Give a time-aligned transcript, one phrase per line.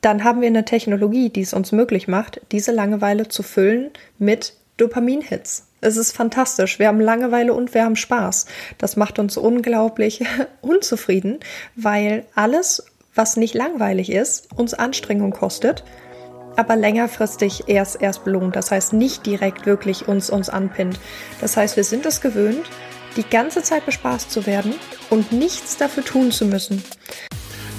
[0.00, 4.54] dann haben wir eine Technologie, die es uns möglich macht, diese Langeweile zu füllen mit
[4.78, 5.66] Dopamin-Hits.
[5.82, 6.78] Es ist fantastisch.
[6.78, 8.46] Wir haben Langeweile und wir haben Spaß.
[8.78, 10.24] Das macht uns unglaublich
[10.60, 11.40] unzufrieden,
[11.74, 12.84] weil alles,
[13.14, 15.84] was nicht langweilig ist, uns Anstrengung kostet,
[16.56, 18.56] aber längerfristig erst erst belohnt.
[18.56, 20.98] Das heißt, nicht direkt wirklich uns uns anpinnt.
[21.40, 22.68] Das heißt, wir sind es gewöhnt,
[23.16, 24.74] die ganze Zeit bespaßt zu werden
[25.08, 26.82] und nichts dafür tun zu müssen.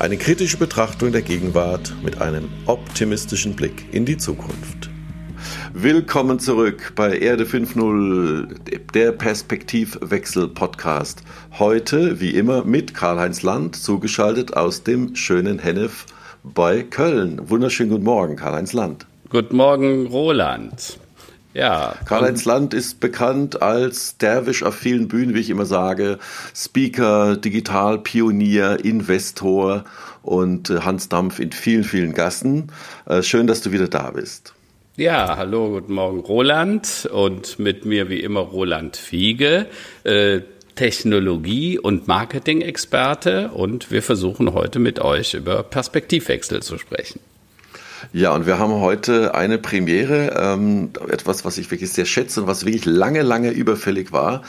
[0.00, 4.90] Eine kritische Betrachtung der Gegenwart mit einem optimistischen Blick in die Zukunft.
[5.74, 11.24] Willkommen zurück bei Erde 5.0, der Perspektivwechsel-Podcast.
[11.58, 16.06] Heute, wie immer, mit Karl-Heinz Land, zugeschaltet aus dem schönen Hennef
[16.44, 17.50] bei Köln.
[17.50, 19.04] Wunderschönen guten Morgen, Karl-Heinz Land.
[19.30, 21.00] Guten Morgen, Roland.
[21.58, 21.96] Ja.
[22.04, 26.20] Karl-Heinz Land ist bekannt als Derwisch auf vielen Bühnen, wie ich immer sage,
[26.54, 29.82] Speaker, Digitalpionier, Investor
[30.22, 32.70] und äh, Hans Dampf in vielen, vielen Gassen.
[33.06, 34.54] Äh, schön, dass du wieder da bist.
[34.96, 37.08] Ja, hallo, guten Morgen, Roland.
[37.12, 39.66] Und mit mir wie immer Roland Fiege,
[40.04, 40.42] äh,
[40.76, 43.50] Technologie- und Marketing-Experte.
[43.50, 47.18] Und wir versuchen heute mit euch über Perspektivwechsel zu sprechen.
[48.12, 52.46] Ja, und wir haben heute eine Premiere, ähm, etwas, was ich wirklich sehr schätze und
[52.46, 54.42] was wirklich lange, lange überfällig war.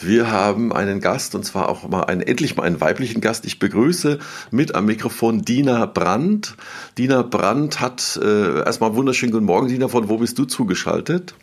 [0.00, 3.44] Wir haben einen Gast und zwar auch mal einen, endlich mal einen weiblichen Gast.
[3.44, 4.18] Ich begrüße
[4.50, 6.54] mit am Mikrofon Dina Brandt.
[6.98, 9.68] Dina Brandt hat äh, erstmal wunderschönen guten Morgen.
[9.68, 11.34] Dina, von wo bist du zugeschaltet?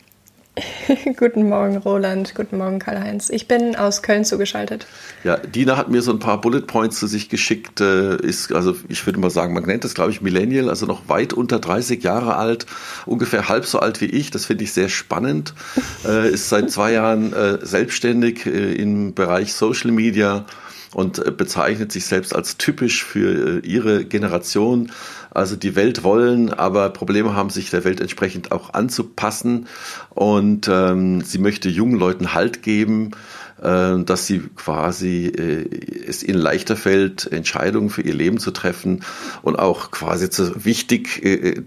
[1.18, 2.36] Guten Morgen, Roland.
[2.36, 3.30] Guten Morgen, Karl-Heinz.
[3.30, 4.88] Ich bin aus Köln zugeschaltet.
[5.24, 7.82] Ja, Dina hat mir so ein paar Bullet Points zu sich geschickt.
[7.82, 11.08] Äh, ist, also ich würde mal sagen, man nennt das, glaube ich, Millennial, also noch
[11.10, 12.66] weit unter 30 Jahre alt,
[13.06, 14.32] ungefähr halb so alt wie ich.
[14.32, 15.54] Das finde ich sehr spannend.
[16.06, 20.46] Äh, ist seit zwei Jahren äh, selbstständig im Bereich Social Media
[20.94, 24.92] und bezeichnet sich selbst als typisch für ihre Generation
[25.32, 29.68] also die Welt wollen, aber Probleme haben, sich der Welt entsprechend auch anzupassen.
[30.10, 33.12] Und ähm, sie möchte jungen Leuten Halt geben,
[33.62, 35.66] dass sie quasi äh,
[36.08, 39.04] es ihnen leichter fällt, Entscheidungen für ihr Leben zu treffen
[39.42, 41.62] und auch quasi zu wichtig äh,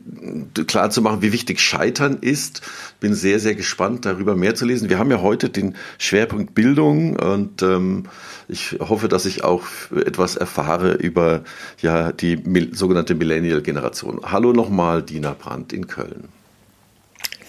[0.66, 2.62] klar zu machen, wie wichtig Scheitern ist.
[3.00, 4.88] Bin sehr, sehr gespannt, darüber mehr zu lesen.
[4.88, 8.04] Wir haben ja heute den Schwerpunkt Bildung und ähm,
[8.48, 9.64] ich hoffe, dass ich auch
[9.94, 11.42] etwas erfahre über
[11.80, 12.42] ja die
[12.72, 14.20] sogenannte Millennial-Generation.
[14.24, 16.41] Hallo nochmal, Dina Brandt in Köln.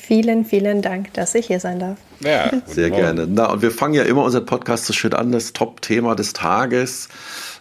[0.06, 1.98] Vielen, vielen Dank, dass ich hier sein darf.
[2.20, 3.26] Ja, sehr gerne.
[3.26, 7.08] Na, und wir fangen ja immer unseren Podcast so schön an, das Top-Thema des Tages.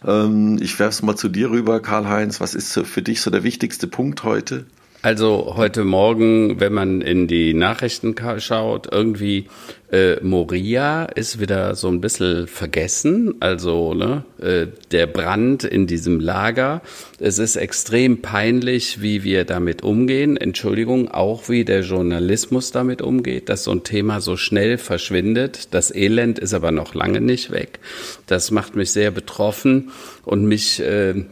[0.05, 2.41] Ähm, ich werfe es mal zu dir rüber, Karl-Heinz.
[2.41, 4.67] Was ist für dich so der wichtigste Punkt heute?
[5.05, 9.49] Also heute Morgen, wenn man in die Nachrichten schaut, irgendwie
[9.91, 13.35] äh, Moria ist wieder so ein bisschen vergessen.
[13.41, 16.83] Also ne, äh, der Brand in diesem Lager.
[17.19, 20.37] Es ist extrem peinlich, wie wir damit umgehen.
[20.37, 25.75] Entschuldigung, auch wie der Journalismus damit umgeht, dass so ein Thema so schnell verschwindet.
[25.75, 27.81] Das Elend ist aber noch lange nicht weg.
[28.29, 29.91] Das macht mich sehr betroffen
[30.25, 31.25] und mich äh,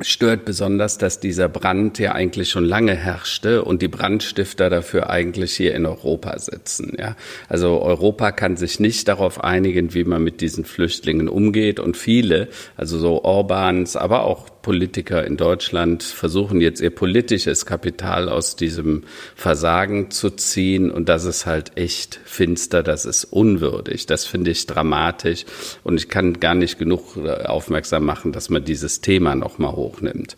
[0.00, 5.54] stört besonders, dass dieser Brand ja eigentlich schon lange herrschte und die Brandstifter dafür eigentlich
[5.54, 6.96] hier in Europa sitzen.
[6.98, 7.16] Ja,
[7.48, 12.48] also Europa kann sich nicht darauf einigen, wie man mit diesen Flüchtlingen umgeht und viele,
[12.76, 19.04] also so Orbans, aber auch Politiker in Deutschland versuchen jetzt ihr politisches Kapital aus diesem
[19.34, 20.90] Versagen zu ziehen.
[20.90, 25.44] Und das ist halt echt finster, das ist unwürdig, das finde ich dramatisch.
[25.82, 30.36] Und ich kann gar nicht genug äh, aufmerksam machen, dass man dieses Thema nochmal hochnimmt.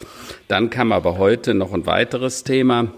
[0.49, 2.93] Dann kam aber heute noch ein weiteres Thema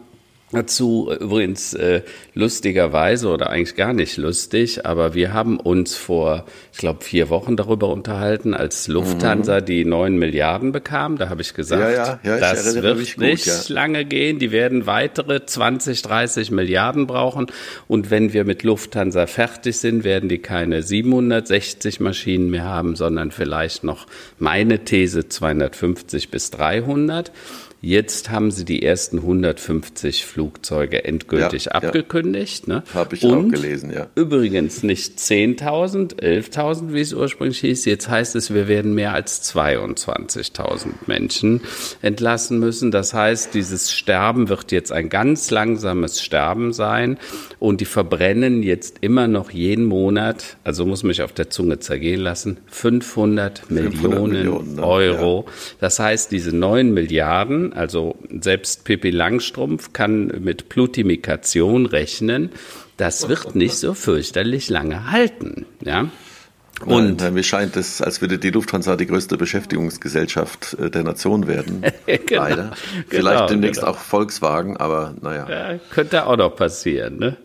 [0.52, 2.02] Dazu übrigens äh,
[2.34, 7.56] lustigerweise oder eigentlich gar nicht lustig, aber wir haben uns vor, ich glaube, vier Wochen
[7.56, 9.64] darüber unterhalten, als Lufthansa mhm.
[9.64, 11.18] die neun Milliarden bekam.
[11.18, 14.38] Da habe ich gesagt, ja, ja, ja, das wird gut, nicht lange gehen.
[14.38, 17.46] Die werden weitere 20, 30 Milliarden brauchen.
[17.88, 23.32] Und wenn wir mit Lufthansa fertig sind, werden die keine 760 Maschinen mehr haben, sondern
[23.32, 24.06] vielleicht noch
[24.38, 27.32] meine These 250 bis 300.
[27.86, 32.66] Jetzt haben sie die ersten 150 Flugzeuge endgültig ja, abgekündigt.
[32.66, 32.74] Ja.
[32.74, 32.82] Ne?
[32.92, 34.08] Habe ich Und auch gelesen, ja.
[34.16, 37.84] Übrigens nicht 10.000, 11.000, wie es ursprünglich hieß.
[37.84, 41.60] Jetzt heißt es, wir werden mehr als 22.000 Menschen
[42.02, 42.90] entlassen müssen.
[42.90, 47.18] Das heißt, dieses Sterben wird jetzt ein ganz langsames Sterben sein.
[47.60, 52.20] Und die verbrennen jetzt immer noch jeden Monat, also muss mich auf der Zunge zergehen
[52.20, 54.82] lassen, 500, 500 Millionen, Millionen ne?
[54.82, 55.44] Euro.
[55.46, 55.52] Ja.
[55.78, 62.50] Das heißt, diese 9 Milliarden, also selbst Pippi Langstrumpf kann mit Plutimikation rechnen,
[62.96, 65.66] das wird nicht so fürchterlich lange halten.
[65.84, 66.10] Ja?
[66.84, 71.46] Und Nein, mir scheint es, als würde die Lufthansa die größte Beschäftigungsgesellschaft äh, der Nation
[71.46, 71.82] werden.
[72.26, 72.72] genau, Leider.
[73.08, 73.92] Vielleicht genau, demnächst genau.
[73.92, 75.48] auch Volkswagen, aber naja.
[75.48, 77.18] Ja, könnte auch noch passieren.
[77.18, 77.36] Ne?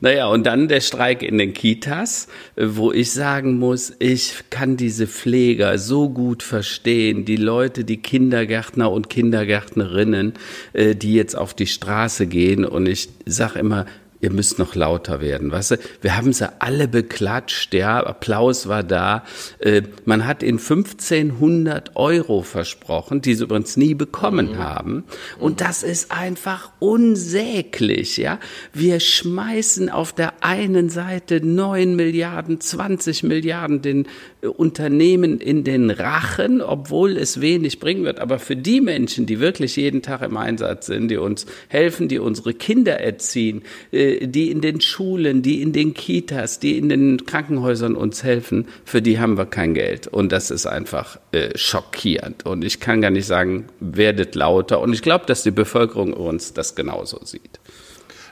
[0.00, 4.78] Naja, und dann der Streik in den Kitas, äh, wo ich sagen muss, ich kann
[4.78, 10.32] diese Pfleger so gut verstehen, die Leute, die Kindergärtner und Kindergärtnerinnen,
[10.72, 12.64] äh, die jetzt auf die Straße gehen.
[12.64, 13.84] Und ich sage immer,
[14.20, 15.50] ihr müsst noch lauter werden.
[15.50, 19.24] Weißt du, wir haben sie alle beklatscht, ja, Applaus war da.
[19.60, 24.58] Äh, man hat ihnen 1500 Euro versprochen, die sie übrigens nie bekommen mhm.
[24.58, 25.04] haben.
[25.38, 28.38] Und das ist einfach unsäglich, ja.
[28.72, 34.06] Wir schmeißen auf der einen Seite 9 Milliarden, 20 Milliarden den
[34.40, 38.20] Unternehmen in den Rachen, obwohl es wenig bringen wird.
[38.20, 42.20] Aber für die Menschen, die wirklich jeden Tag im Einsatz sind, die uns helfen, die
[42.20, 47.26] unsere Kinder erziehen, äh, die in den Schulen, die in den Kitas, die in den
[47.26, 50.06] Krankenhäusern uns helfen, für die haben wir kein Geld.
[50.06, 52.46] Und das ist einfach äh, schockierend.
[52.46, 54.80] Und ich kann gar nicht sagen, werdet lauter.
[54.80, 57.58] Und ich glaube, dass die Bevölkerung uns das genauso sieht.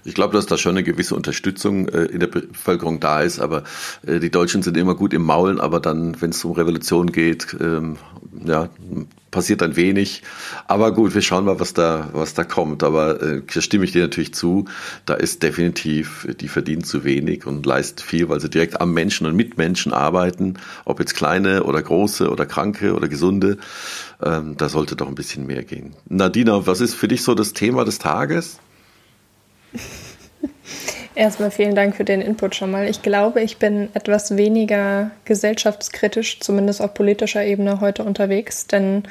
[0.06, 3.64] Ich glaube, dass da schon eine gewisse Unterstützung äh, in der Bevölkerung da ist, aber
[4.06, 7.56] äh, die Deutschen sind immer gut im Maulen, aber dann, wenn es um Revolution geht,
[7.60, 7.96] ähm,
[8.44, 8.68] ja,
[9.32, 10.22] passiert dann wenig.
[10.68, 12.82] Aber gut, wir schauen mal, was da, was da kommt.
[12.82, 14.66] Aber äh, da stimme ich dir natürlich zu.
[15.04, 19.26] Da ist definitiv, die verdienen zu wenig und leisten viel, weil sie direkt am Menschen
[19.26, 20.54] und mit Menschen arbeiten,
[20.84, 23.58] ob jetzt kleine oder große oder kranke oder gesunde.
[24.22, 25.94] Ähm, da sollte doch ein bisschen mehr gehen.
[26.08, 28.58] Nadina, was ist für dich so das Thema des Tages?
[31.14, 32.88] Erstmal vielen Dank für den Input schon mal.
[32.88, 39.04] Ich glaube, ich bin etwas weniger gesellschaftskritisch, zumindest auf politischer Ebene heute unterwegs, denn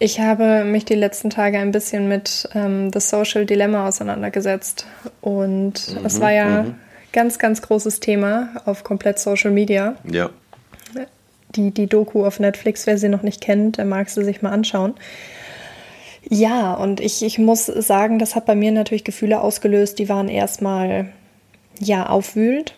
[0.00, 4.86] ich habe mich die letzten Tage ein bisschen mit ähm, The Social Dilemma auseinandergesetzt.
[5.20, 6.74] Und mhm, es war ja mhm.
[7.12, 9.96] ganz, ganz großes Thema auf komplett Social Media.
[10.10, 10.30] Ja.
[11.54, 14.50] Die, die Doku auf Netflix, wer sie noch nicht kennt, der mag sie sich mal
[14.50, 14.94] anschauen.
[16.30, 20.28] Ja, und ich, ich muss sagen, das hat bei mir natürlich Gefühle ausgelöst, die waren
[20.28, 21.08] erstmal
[21.78, 22.74] ja aufwühlend.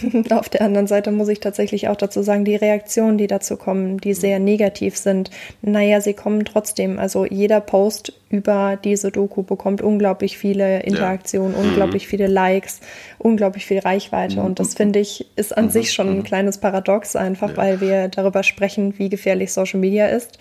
[0.30, 3.98] Auf der anderen Seite muss ich tatsächlich auch dazu sagen, die Reaktionen, die dazu kommen,
[3.98, 5.30] die sehr negativ sind,
[5.62, 6.98] naja, sie kommen trotzdem.
[6.98, 11.60] Also jeder Post über diese Doku bekommt unglaublich viele Interaktionen, ja.
[11.60, 12.10] unglaublich mhm.
[12.10, 12.80] viele Likes,
[13.18, 14.40] unglaublich viel Reichweite.
[14.40, 15.70] Und das finde ich ist an mhm.
[15.70, 16.24] sich schon ein mhm.
[16.24, 17.56] kleines Paradox einfach, ja.
[17.56, 20.38] weil wir darüber sprechen, wie gefährlich Social Media ist.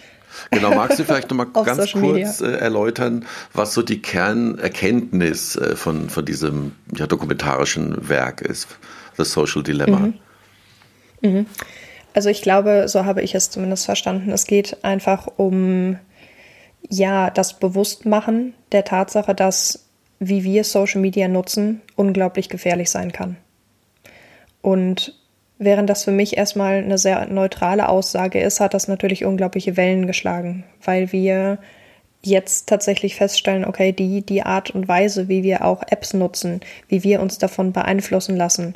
[0.51, 5.75] Genau, magst du vielleicht nochmal ganz Social kurz äh, erläutern, was so die Kernerkenntnis äh,
[5.75, 8.67] von, von diesem ja, dokumentarischen Werk ist,
[9.17, 9.99] The Social Dilemma?
[9.99, 10.13] Mhm.
[11.21, 11.45] Mhm.
[12.13, 14.31] Also ich glaube, so habe ich es zumindest verstanden.
[14.31, 15.99] Es geht einfach um
[16.89, 19.87] ja das Bewusstmachen der Tatsache, dass
[20.19, 23.37] wie wir Social Media nutzen, unglaublich gefährlich sein kann.
[24.61, 25.13] Und
[25.59, 30.05] Während das für mich erstmal eine sehr neutrale Aussage ist, hat das natürlich unglaubliche Wellen
[30.05, 31.57] geschlagen, weil wir
[32.21, 37.03] jetzt tatsächlich feststellen, okay, die, die Art und Weise, wie wir auch Apps nutzen, wie
[37.03, 38.75] wir uns davon beeinflussen lassen,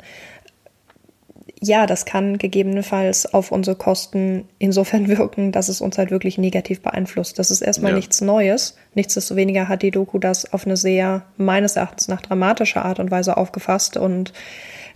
[1.64, 6.82] ja, das kann gegebenenfalls auf unsere Kosten insofern wirken, dass es uns halt wirklich negativ
[6.82, 7.38] beeinflusst.
[7.38, 7.96] Das ist erstmal ja.
[7.96, 8.76] nichts Neues.
[8.94, 13.36] Nichtsdestoweniger hat die Doku das auf eine sehr, meines Erachtens nach dramatische Art und Weise
[13.36, 14.32] aufgefasst und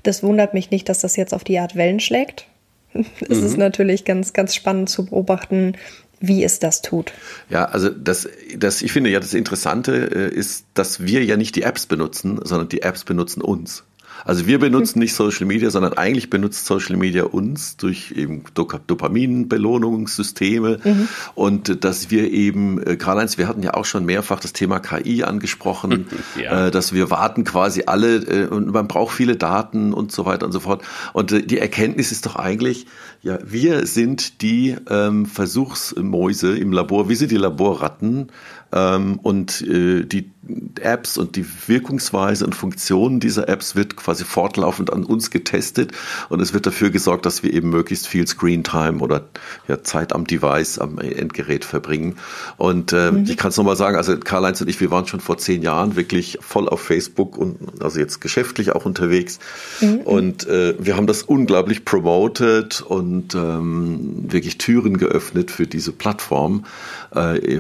[0.07, 2.47] das wundert mich nicht, dass das jetzt auf die Art Wellen schlägt.
[3.29, 3.47] Es mhm.
[3.47, 5.75] ist natürlich ganz, ganz spannend zu beobachten,
[6.21, 7.13] wie es das tut.
[7.51, 11.57] Ja, also das, das, ich finde ja das Interessante äh, ist, dass wir ja nicht
[11.57, 13.85] die Apps benutzen, sondern die Apps benutzen uns.
[14.25, 20.79] Also wir benutzen nicht Social Media, sondern eigentlich benutzt Social Media uns durch eben Dopaminbelohnungssysteme
[20.83, 21.09] mhm.
[21.35, 25.23] und dass wir eben, äh, Karl-Heinz, wir hatten ja auch schon mehrfach das Thema KI
[25.25, 26.07] angesprochen,
[26.43, 26.67] ja.
[26.67, 30.47] äh, dass wir warten quasi alle äh, und man braucht viele Daten und so weiter
[30.47, 30.83] und so fort.
[31.13, 32.87] Und die Erkenntnis ist doch eigentlich,
[33.23, 38.29] ja, wir sind die ähm, Versuchsmäuse im Labor, wir sind die Laborratten
[38.73, 40.31] ähm, und äh, die
[40.81, 45.91] Apps und die Wirkungsweise und Funktionen dieser Apps wird wird quasi fortlaufend an uns getestet
[46.29, 49.25] und es wird dafür gesorgt, dass wir eben möglichst viel Screen Time oder
[49.67, 52.15] ja, Zeit am Device, am Endgerät verbringen.
[52.57, 53.25] Und äh, mhm.
[53.25, 55.97] ich kann es nochmal sagen, also Karl-Heinz und ich, wir waren schon vor zehn Jahren
[55.97, 59.41] wirklich voll auf Facebook und also jetzt geschäftlich auch unterwegs.
[59.81, 59.97] Mhm.
[60.03, 66.65] Und äh, wir haben das unglaublich promoted und ähm, wirklich Türen geöffnet für diese Plattform.
[67.13, 67.59] Äh,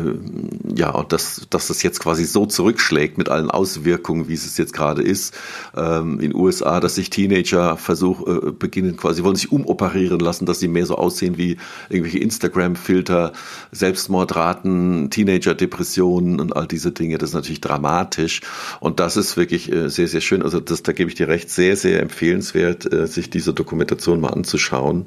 [0.77, 4.73] ja, und dass, dass das jetzt quasi so zurückschlägt mit allen Auswirkungen, wie es jetzt
[4.73, 5.35] gerade ist.
[5.77, 10.61] Ähm, in USA, dass sich Teenager versuch, äh, beginnen quasi, wollen sich umoperieren lassen, dass
[10.61, 11.57] sie mehr so aussehen wie
[11.89, 13.33] irgendwelche Instagram-Filter,
[13.73, 17.19] Selbstmordraten, Teenager-Depressionen und all diese Dinge.
[17.19, 18.43] Das ist natürlich dramatisch.
[18.81, 20.43] Und das ist wirklich äh, sehr, sehr schön.
[20.43, 24.31] Also das, da gebe ich dir recht, sehr, sehr empfehlenswert, äh, sich diese Dokumentation mal
[24.31, 25.05] anzuschauen.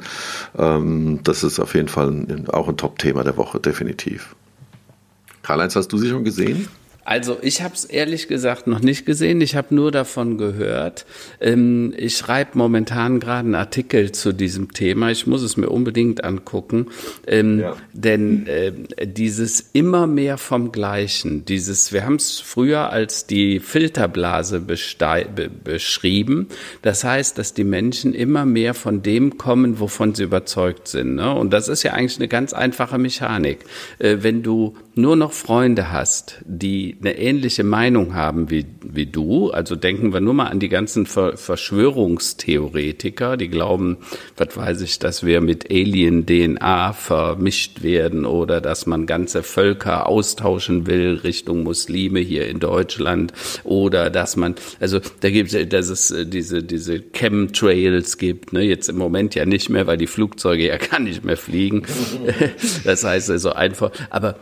[0.58, 4.36] Ähm, das ist auf jeden Fall auch ein Top-Thema der Woche, definitiv.
[5.42, 6.68] Karl-Heinz, hast du sie schon gesehen?
[7.10, 11.08] Also ich habe es ehrlich gesagt noch nicht gesehen, ich habe nur davon gehört.
[11.42, 16.24] Ähm, ich schreibe momentan gerade einen Artikel zu diesem Thema, ich muss es mir unbedingt
[16.24, 16.86] angucken,
[17.26, 17.76] ähm, ja.
[17.94, 18.72] denn äh,
[19.08, 24.78] dieses immer mehr vom Gleichen, dieses, wir haben es früher als die Filterblase be
[25.64, 26.48] beschrieben,
[26.84, 31.16] das heißt, dass die Menschen immer mehr von dem kommen, wovon sie überzeugt sind.
[31.16, 31.34] Ne?
[31.34, 33.66] Und das ist ja eigentlich eine ganz einfache Mechanik.
[33.98, 39.50] Äh, wenn du nur noch Freunde hast, die eine ähnliche Meinung haben wie, wie du,
[39.50, 43.98] also denken wir nur mal an die ganzen Ver Verschwörungstheoretiker, die glauben,
[44.38, 50.88] was weiß ich, dass wir mit Alien-DNA vermischt werden oder dass man ganze Völker austauschen
[50.88, 56.12] will Richtung Muslime hier in Deutschland oder dass man, also da gibt es, dass es
[56.12, 60.68] äh, diese, diese Chemtrails gibt, ne, jetzt im Moment ja nicht mehr, weil die Flugzeuge
[60.68, 61.84] ja gar nicht mehr fliegen.
[62.84, 64.36] das heißt also einfach, aber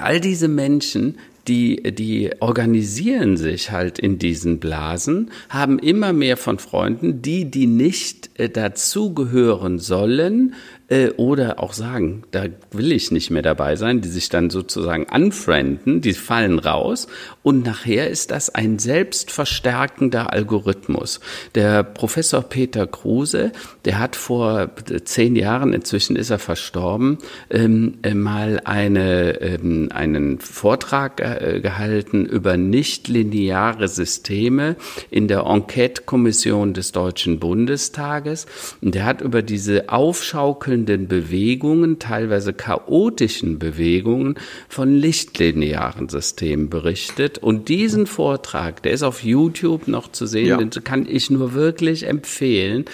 [0.00, 6.58] all diese Menschen, die, die organisieren sich halt in diesen Blasen, haben immer mehr von
[6.58, 10.54] Freunden, die, die nicht äh, dazugehören sollen,
[10.94, 15.06] äh, oder auch sagen, da will ich nicht mehr dabei sein, die sich dann sozusagen
[15.12, 17.08] unfrienden, die fallen raus
[17.42, 21.18] und nachher ist das ein selbstverstärkender Algorithmus.
[21.56, 23.50] Der Professor Peter Kruse,
[23.84, 24.70] der hat vor
[25.04, 27.18] zehn Jahren, inzwischen ist er verstorben,
[27.50, 34.76] ähm, äh, mal eine, ähm, einen Vortrag äh, gehalten über nichtlineare Systeme
[35.10, 38.46] in der Enquete-Kommission des Deutschen Bundestages.
[38.80, 44.36] Und der hat über diese aufschaukelnden wandelnden Bewegungen, teilweise chaotischen Bewegungen
[44.68, 47.38] von lichtlinearen Systemen berichtet.
[47.38, 50.56] Und diesen Vortrag, der ist auf YouTube noch zu sehen, ja.
[50.58, 52.84] den kann ich nur wirklich empfehlen.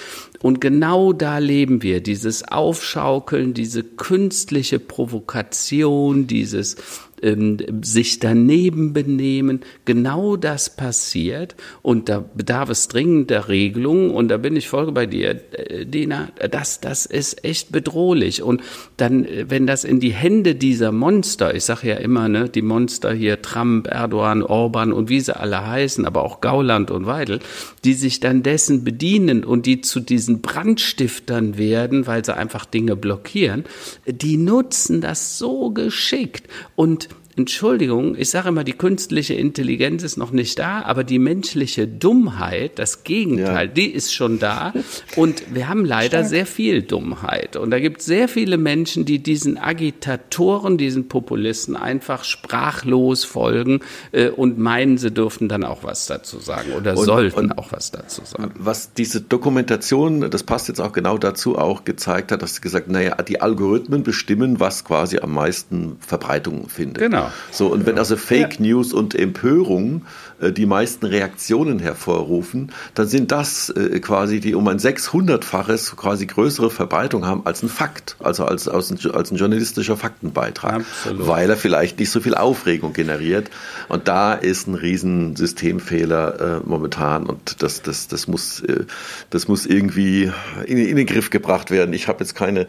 [0.41, 6.77] Und genau da leben wir, dieses Aufschaukeln, diese künstliche Provokation, dieses
[7.23, 9.61] ähm, sich daneben benehmen.
[9.85, 14.93] Genau das passiert und da bedarf es dringend der Regelung und da bin ich voll
[14.93, 18.43] bei dir, äh, Dina, das, das ist echt bedrohlich.
[18.43, 18.63] Und
[18.97, 22.63] dann, äh, wenn das in die Hände dieser Monster, ich sage ja immer, ne, die
[22.63, 27.41] Monster hier, Trump, Erdogan, Orban und wie sie alle heißen, aber auch Gauland und Weidel,
[27.85, 32.97] die sich dann dessen bedienen und die zu diesen Brandstiftern werden, weil sie einfach Dinge
[32.97, 33.65] blockieren,
[34.07, 36.49] die nutzen das so geschickt.
[36.77, 41.87] Und Entschuldigung, ich sage immer, die künstliche Intelligenz ist noch nicht da, aber die menschliche
[41.87, 43.73] Dummheit, das Gegenteil, ja.
[43.73, 44.73] die ist schon da.
[45.17, 46.29] Und wir haben leider Stark.
[46.29, 47.57] sehr viel Dummheit.
[47.57, 53.81] Und da gibt es sehr viele Menschen, die diesen Agitatoren, diesen Populisten einfach sprachlos folgen
[54.13, 57.73] äh, und meinen, sie dürften dann auch was dazu sagen oder und, sollten und auch
[57.73, 58.53] was dazu sagen.
[58.59, 62.89] Was diese Dokumentation, das passt jetzt auch genau dazu, auch gezeigt hat, dass sie gesagt,
[62.89, 67.05] naja, die Algorithmen bestimmen, was quasi am meisten Verbreitung findet.
[67.05, 67.20] Genau.
[67.51, 68.67] So, und wenn also Fake ja.
[68.67, 70.03] News und Empörung
[70.41, 76.27] äh, die meisten Reaktionen hervorrufen, dann sind das äh, quasi die um ein 600-faches quasi
[76.27, 81.27] größere Verbreitung haben als ein Fakt, also als, als, ein, als ein journalistischer Faktenbeitrag, Absolut.
[81.27, 83.51] weil er vielleicht nicht so viel Aufregung generiert.
[83.89, 88.85] Und da ist ein riesen Systemfehler äh, momentan und das, das, das, muss, äh,
[89.31, 90.31] das muss irgendwie
[90.67, 91.93] in, in, den Griff gebracht werden.
[91.93, 92.67] Ich habe jetzt keine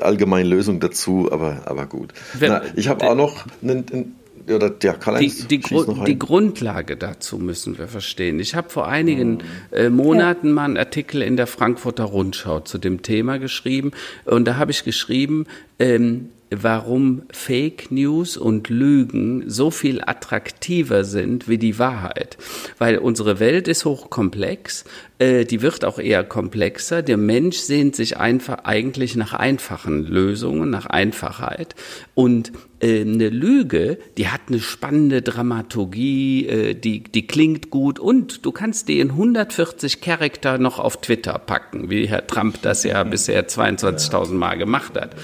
[0.00, 2.12] allgemeine Lösung dazu, aber, aber gut.
[2.34, 4.01] Wenn, Na, ich habe auch noch einen, einen
[4.48, 8.40] oder der Karl-Heinz die, die, Gru die Grundlage dazu müssen wir verstehen.
[8.40, 9.38] Ich habe vor einigen
[9.70, 10.52] äh, Monaten ja.
[10.54, 13.92] mal einen Artikel in der Frankfurter Rundschau zu dem Thema geschrieben
[14.24, 15.46] und da habe ich geschrieben,
[15.78, 22.36] ähm, warum Fake News und Lügen so viel attraktiver sind wie die Wahrheit.
[22.78, 24.84] Weil unsere Welt ist hochkomplex,
[25.18, 27.02] äh, die wird auch eher komplexer.
[27.02, 31.74] Der Mensch sehnt sich einfach eigentlich nach einfachen Lösungen, nach Einfachheit.
[32.14, 38.44] Und äh, eine Lüge, die hat eine spannende Dramaturgie, äh, die, die klingt gut und
[38.44, 43.04] du kannst die in 140 Charakter noch auf Twitter packen, wie Herr Trump das ja
[43.04, 45.14] bisher 22.000 Mal gemacht hat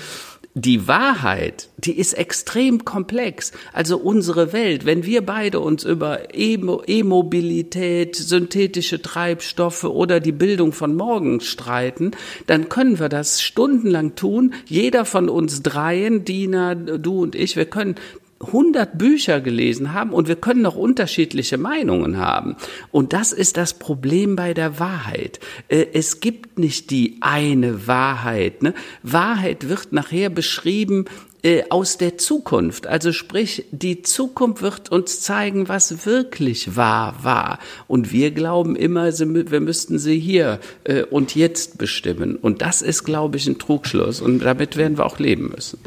[0.54, 3.52] die Wahrheit, die ist extrem komplex.
[3.72, 10.96] Also unsere Welt, wenn wir beide uns über E-Mobilität, synthetische Treibstoffe oder die Bildung von
[10.96, 12.10] morgen streiten,
[12.46, 14.54] dann können wir das stundenlang tun.
[14.66, 17.94] Jeder von uns dreien, Dina, du und ich, wir können
[18.40, 22.56] 100 Bücher gelesen haben und wir können noch unterschiedliche Meinungen haben.
[22.92, 25.40] Und das ist das Problem bei der Wahrheit.
[25.68, 28.62] Äh, es gibt nicht die eine Wahrheit.
[28.62, 28.74] Ne?
[29.02, 31.06] Wahrheit wird nachher beschrieben
[31.42, 32.86] äh, aus der Zukunft.
[32.86, 37.58] Also sprich, die Zukunft wird uns zeigen, was wirklich wahr war.
[37.88, 42.36] Und wir glauben immer, wir müssten sie hier äh, und jetzt bestimmen.
[42.36, 44.20] Und das ist, glaube ich, ein Trugschluss.
[44.20, 45.78] Und damit werden wir auch leben müssen.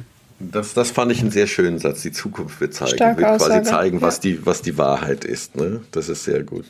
[0.52, 2.02] Das, das fand ich einen sehr schönen Satz.
[2.02, 4.22] Die Zukunft wird zeigen, Starke wird quasi zeigen, was, ja.
[4.22, 5.56] die, was die Wahrheit ist.
[5.56, 5.82] Ne?
[5.92, 6.66] Das ist sehr gut.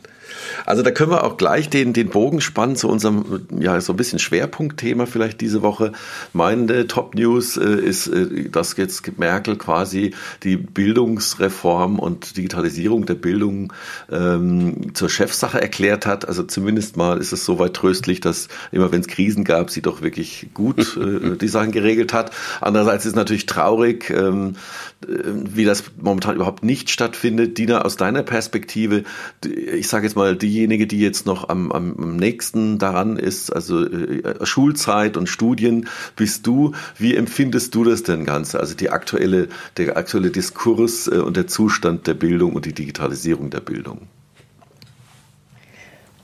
[0.65, 3.97] Also da können wir auch gleich den, den Bogen spannen zu unserem, ja, so ein
[3.97, 5.91] bisschen Schwerpunktthema vielleicht diese Woche.
[6.33, 13.15] Meine Top News äh, ist, äh, dass jetzt Merkel quasi die Bildungsreform und Digitalisierung der
[13.15, 13.73] Bildung
[14.11, 16.27] ähm, zur Chefsache erklärt hat.
[16.27, 20.01] Also zumindest mal ist es soweit tröstlich, dass immer wenn es Krisen gab, sie doch
[20.01, 22.31] wirklich gut äh, die Sachen geregelt hat.
[22.61, 27.58] Andererseits ist natürlich traurig, ähm, äh, wie das momentan überhaupt nicht stattfindet.
[27.58, 29.03] Dina, aus deiner Perspektive,
[29.43, 34.46] ich sage jetzt mal, diejenige, die jetzt noch am, am nächsten daran ist, also äh,
[34.46, 36.74] Schulzeit und Studien, bist du.
[36.98, 38.60] Wie empfindest du das denn Ganze?
[38.60, 43.50] Also die aktuelle, der aktuelle Diskurs äh, und der Zustand der Bildung und die Digitalisierung
[43.50, 44.08] der Bildung?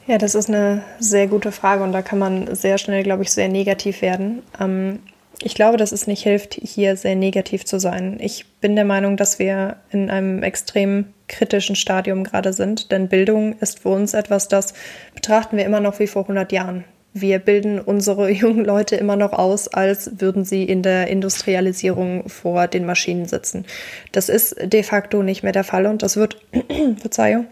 [0.06, 3.32] Ja, das ist eine sehr gute Frage und da kann man sehr schnell, glaube ich,
[3.32, 4.42] sehr negativ werden.
[4.58, 5.00] Ähm,
[5.42, 8.18] ich glaube, dass es nicht hilft, hier sehr negativ zu sein.
[8.20, 13.58] Ich bin der Meinung, dass wir in einem extrem kritischen Stadium gerade sind, denn Bildung
[13.60, 14.74] ist für uns etwas, das
[15.14, 16.86] betrachten wir immer noch wie vor 100 Jahren.
[17.14, 22.68] Wir bilden unsere jungen Leute immer noch aus, als würden sie in der Industrialisierung vor
[22.68, 23.66] den Maschinen sitzen.
[24.12, 26.42] Das ist de facto nicht mehr der Fall und das wird,
[27.00, 27.46] Verzeihung,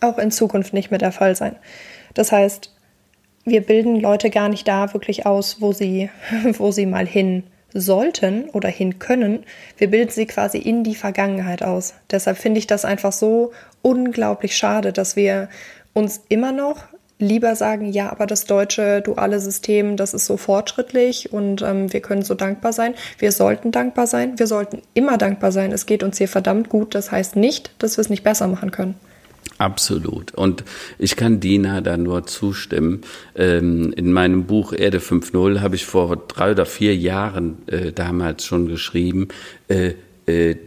[0.00, 1.54] auch in Zukunft nicht mehr der Fall sein.
[2.14, 2.72] Das heißt,
[3.50, 6.10] wir bilden Leute gar nicht da wirklich aus, wo sie,
[6.58, 9.44] wo sie mal hin sollten oder hin können.
[9.78, 11.94] Wir bilden sie quasi in die Vergangenheit aus.
[12.10, 13.52] Deshalb finde ich das einfach so
[13.82, 15.48] unglaublich schade, dass wir
[15.92, 16.84] uns immer noch
[17.20, 22.00] lieber sagen, ja, aber das deutsche duale System, das ist so fortschrittlich und ähm, wir
[22.00, 22.94] können so dankbar sein.
[23.18, 24.38] Wir sollten dankbar sein.
[24.38, 25.70] Wir sollten immer dankbar sein.
[25.70, 26.94] Es geht uns hier verdammt gut.
[26.94, 28.94] Das heißt nicht, dass wir es nicht besser machen können.
[29.58, 30.32] Absolut.
[30.34, 30.64] Und
[30.98, 33.02] ich kann Dina da nur zustimmen.
[33.34, 38.44] Ähm, in meinem Buch Erde 5.0 habe ich vor drei oder vier Jahren äh, damals
[38.44, 39.28] schon geschrieben,
[39.68, 39.92] äh,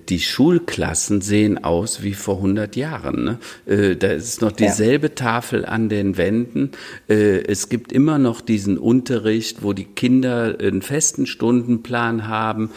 [0.10, 3.24] die Schulklassen sehen aus wie vor 100 Jahren.
[3.24, 3.40] Ne?
[3.66, 5.16] Äh, da ist noch dieselbe ja.
[5.16, 6.72] Tafel an den Wänden.
[7.10, 12.72] Äh, es gibt immer noch diesen Unterricht, wo die Kinder einen festen Stundenplan haben,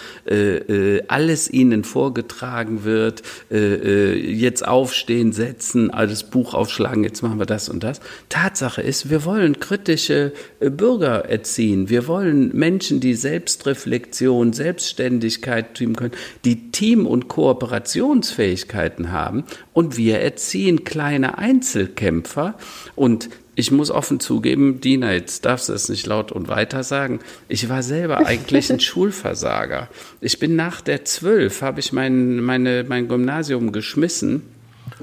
[1.09, 7.83] alles ihnen vorgetragen wird, jetzt aufstehen, setzen, alles Buch aufschlagen, jetzt machen wir das und
[7.83, 8.01] das.
[8.29, 11.89] Tatsache ist, wir wollen kritische Bürger erziehen.
[11.89, 16.13] Wir wollen Menschen, die Selbstreflexion, Selbstständigkeit tun können,
[16.45, 22.55] die Team- und Kooperationsfähigkeiten haben und wir erziehen kleine Einzelkämpfer
[22.95, 27.21] und ich muss offen zugeben, Dina, jetzt darfst du es nicht laut und weiter sagen.
[27.49, 29.89] Ich war selber eigentlich ein Schulversager.
[30.21, 34.43] Ich bin nach der zwölf, habe ich mein, meine, mein Gymnasium geschmissen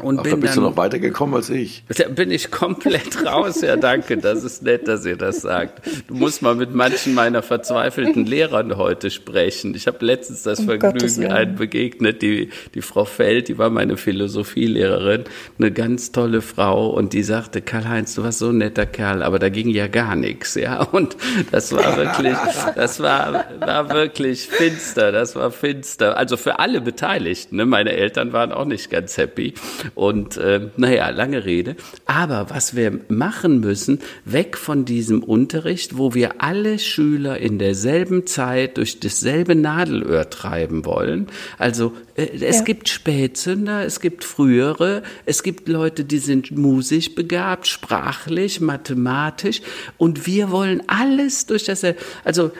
[0.01, 1.83] und Ach, bin da bist dann, du noch weitergekommen als ich.
[1.93, 3.61] Da bin ich komplett raus.
[3.61, 4.17] Ja, danke.
[4.17, 5.81] Das ist nett, dass ihr das sagt.
[6.07, 9.75] Du musst mal mit manchen meiner verzweifelten Lehrern heute sprechen.
[9.75, 13.95] Ich habe letztens das um Vergnügen einen begegnet, die, die Frau Feld, die war meine
[13.95, 15.25] Philosophielehrerin,
[15.59, 19.39] eine ganz tolle Frau und die sagte, Karl-Heinz, du warst so ein netter Kerl, aber
[19.39, 20.81] da ging ja gar nichts, ja.
[20.81, 21.15] Und
[21.51, 22.37] das war wirklich,
[22.75, 25.11] das war, war wirklich finster.
[25.11, 26.17] Das war finster.
[26.17, 27.57] Also für alle Beteiligten.
[27.57, 27.65] Ne?
[27.65, 29.53] Meine Eltern waren auch nicht ganz happy.
[29.95, 31.75] Und äh, naja, lange Rede.
[32.05, 38.27] Aber was wir machen müssen, weg von diesem Unterricht, wo wir alle Schüler in derselben
[38.27, 41.27] Zeit durch dasselbe Nadelöhr treiben wollen.
[41.57, 42.63] Also äh, es ja.
[42.63, 49.61] gibt Spätzünder, es gibt frühere, es gibt Leute, die sind musisch begabt, sprachlich, mathematisch
[49.97, 51.85] und wir wollen alles durch das,
[52.23, 52.51] also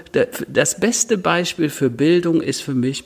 [0.47, 3.03] das beste Beispiel für Bildung ist für mich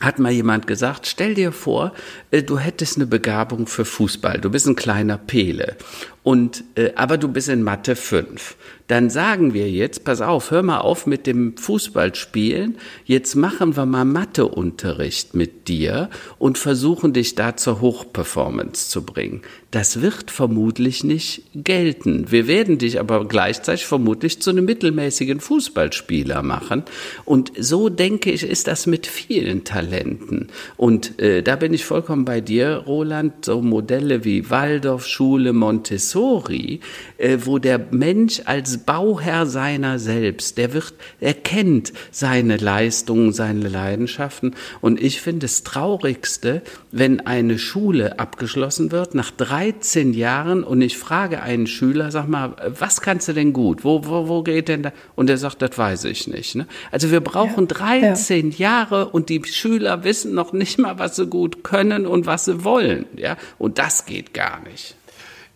[0.00, 1.92] hat mal jemand gesagt, stell dir vor,
[2.30, 4.40] du hättest eine Begabung für Fußball.
[4.40, 5.76] Du bist ein kleiner Pele.
[6.22, 8.56] Und, äh, aber du bist in Mathe 5.
[8.86, 12.76] Dann sagen wir jetzt, pass auf, hör mal auf mit dem Fußballspielen.
[13.04, 19.42] Jetzt machen wir mal Matheunterricht mit dir und versuchen dich da zur Hochperformance zu bringen.
[19.70, 22.30] Das wird vermutlich nicht gelten.
[22.30, 26.84] Wir werden dich aber gleichzeitig vermutlich zu einem mittelmäßigen Fußballspieler machen.
[27.26, 30.48] Und so denke ich, ist das mit vielen Talenten.
[30.78, 33.44] Und äh, da bin ich vollkommen bei dir, Roland.
[33.44, 36.80] So Modelle wie Waldorfschule, Montessori,
[37.18, 43.68] äh, wo der Mensch als Bauherr seiner selbst, der wird, er kennt seine Leistungen, seine
[43.68, 44.54] Leidenschaften.
[44.80, 50.80] Und ich finde es traurigste, wenn eine Schule abgeschlossen wird nach drei 13 Jahren und
[50.82, 53.84] ich frage einen Schüler, sag mal, was kannst du denn gut?
[53.84, 54.92] Wo, wo, wo geht denn da?
[55.14, 56.54] Und er sagt, das weiß ich nicht.
[56.54, 56.66] Ne?
[56.90, 58.56] Also wir brauchen ja, 13 ja.
[58.58, 62.64] Jahre und die Schüler wissen noch nicht mal, was sie gut können und was sie
[62.64, 63.06] wollen.
[63.16, 63.36] Ja?
[63.58, 64.96] Und das geht gar nicht.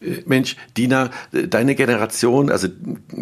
[0.00, 2.68] Äh, Mensch, Dina, deine Generation, also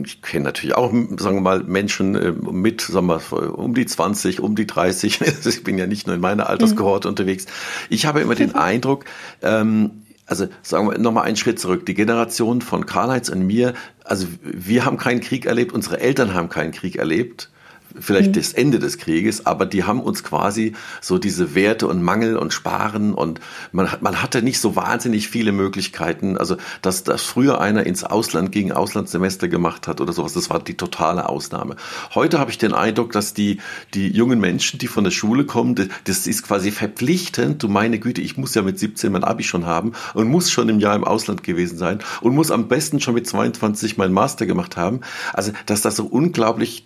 [0.04, 3.86] ich kenne natürlich auch, sagen wir mal, Menschen äh, mit, sagen wir mal, um die
[3.86, 5.20] 20, um die 30.
[5.46, 7.12] ich bin ja nicht nur in meiner Alterskohorte mhm.
[7.12, 7.46] unterwegs.
[7.88, 9.04] Ich habe immer den Eindruck,
[9.42, 11.84] ähm, also sagen wir nochmal einen Schritt zurück.
[11.86, 16.48] Die Generation von Karl-Heinz und mir, also wir haben keinen Krieg erlebt, unsere Eltern haben
[16.48, 17.50] keinen Krieg erlebt
[17.98, 18.34] vielleicht mhm.
[18.34, 22.52] das Ende des Krieges, aber die haben uns quasi so diese Werte und Mangel und
[22.52, 23.40] Sparen und
[23.72, 26.36] man, man hatte nicht so wahnsinnig viele Möglichkeiten.
[26.36, 30.60] Also, dass, dass früher einer ins Ausland gegen Auslandssemester gemacht hat oder sowas, das war
[30.60, 31.76] die totale Ausnahme.
[32.14, 33.58] Heute habe ich den Eindruck, dass die,
[33.94, 35.74] die jungen Menschen, die von der Schule kommen,
[36.04, 37.62] das ist quasi verpflichtend.
[37.62, 40.68] Du meine Güte, ich muss ja mit 17 mein Abi schon haben und muss schon
[40.68, 44.46] im Jahr im Ausland gewesen sein und muss am besten schon mit 22 meinen Master
[44.46, 45.00] gemacht haben.
[45.32, 46.82] Also, dass das so unglaublich,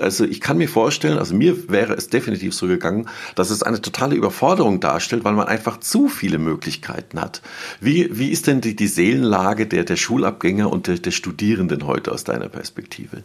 [0.00, 3.62] also ich ich kann mir vorstellen, also mir wäre es definitiv so gegangen, dass es
[3.62, 7.42] eine totale Überforderung darstellt, weil man einfach zu viele Möglichkeiten hat.
[7.78, 12.10] Wie, wie ist denn die, die Seelenlage der, der Schulabgänger und der, der Studierenden heute
[12.10, 13.22] aus deiner Perspektive?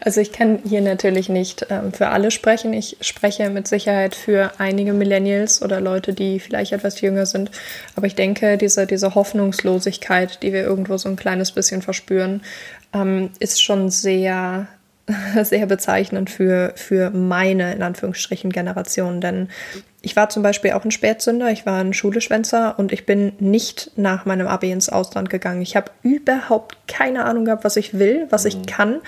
[0.00, 2.74] Also ich kann hier natürlich nicht ähm, für alle sprechen.
[2.74, 7.50] Ich spreche mit Sicherheit für einige Millennials oder Leute, die vielleicht etwas jünger sind.
[7.96, 12.42] Aber ich denke, diese, diese Hoffnungslosigkeit, die wir irgendwo so ein kleines bisschen verspüren,
[12.92, 14.68] ähm, ist schon sehr,
[15.42, 19.20] sehr bezeichnend für, für meine, in Anführungsstrichen, Generation.
[19.20, 19.48] Denn
[20.02, 23.92] ich war zum Beispiel auch ein Spätzünder, ich war ein Schuleschwänzer und ich bin nicht
[23.96, 25.62] nach meinem Abi ins Ausland gegangen.
[25.62, 28.66] Ich habe überhaupt keine Ahnung gehabt, was ich will, was ich mhm.
[28.66, 29.00] kann,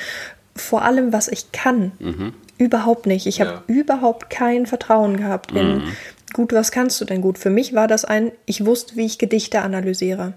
[0.55, 1.93] vor allem, was ich kann.
[1.99, 2.35] Mhm.
[2.57, 3.27] Überhaupt nicht.
[3.27, 3.47] Ich ja.
[3.47, 5.83] habe überhaupt kein Vertrauen gehabt in, mhm.
[6.33, 7.39] gut, was kannst du denn gut?
[7.39, 10.35] Für mich war das ein, ich wusste, wie ich Gedichte analysiere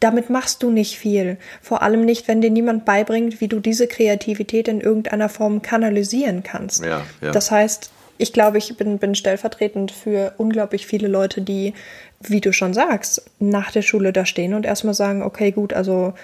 [0.00, 1.38] damit machst du nicht viel.
[1.62, 6.42] Vor allem nicht, wenn dir niemand beibringt, wie du diese Kreativität in irgendeiner Form kanalisieren
[6.42, 6.84] kannst.
[6.84, 7.30] Ja, ja.
[7.32, 11.74] Das heißt, ich glaube, ich bin, bin stellvertretend für unglaublich viele Leute, die,
[12.20, 16.14] wie du schon sagst, nach der Schule da stehen und erstmal sagen, okay, gut, also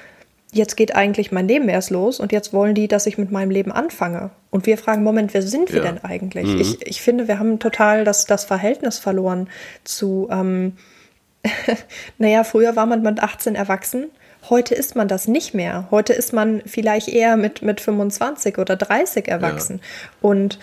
[0.52, 3.50] jetzt geht eigentlich mein Leben erst los und jetzt wollen die, dass ich mit meinem
[3.50, 4.30] Leben anfange.
[4.50, 5.90] Und wir fragen, Moment, wer sind wir ja.
[5.90, 6.46] denn eigentlich?
[6.46, 6.60] Mhm.
[6.60, 9.48] Ich, ich finde, wir haben total das, das Verhältnis verloren
[9.84, 10.76] zu, ähm,
[12.18, 14.06] naja, früher war man mit 18 erwachsen.
[14.48, 15.88] Heute ist man das nicht mehr.
[15.90, 19.80] Heute ist man vielleicht eher mit, mit 25 oder 30 erwachsen.
[19.82, 20.28] Ja.
[20.28, 20.58] Und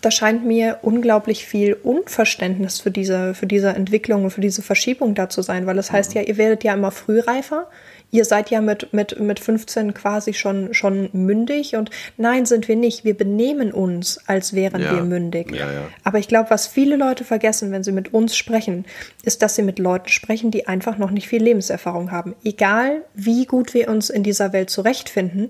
[0.00, 5.14] da scheint mir unglaublich viel Unverständnis für diese, für diese Entwicklung und für diese Verschiebung
[5.14, 7.68] da zu sein, weil das heißt ja, ihr werdet ja immer frühreifer,
[8.12, 12.76] ihr seid ja mit, mit, mit 15 quasi schon, schon mündig und nein, sind wir
[12.76, 13.04] nicht.
[13.04, 14.94] Wir benehmen uns, als wären ja.
[14.94, 15.50] wir mündig.
[15.50, 15.88] Ja, ja.
[16.04, 18.84] Aber ich glaube, was viele Leute vergessen, wenn sie mit uns sprechen,
[19.24, 22.36] ist, dass sie mit Leuten sprechen, die einfach noch nicht viel Lebenserfahrung haben.
[22.44, 25.48] Egal, wie gut wir uns in dieser Welt zurechtfinden,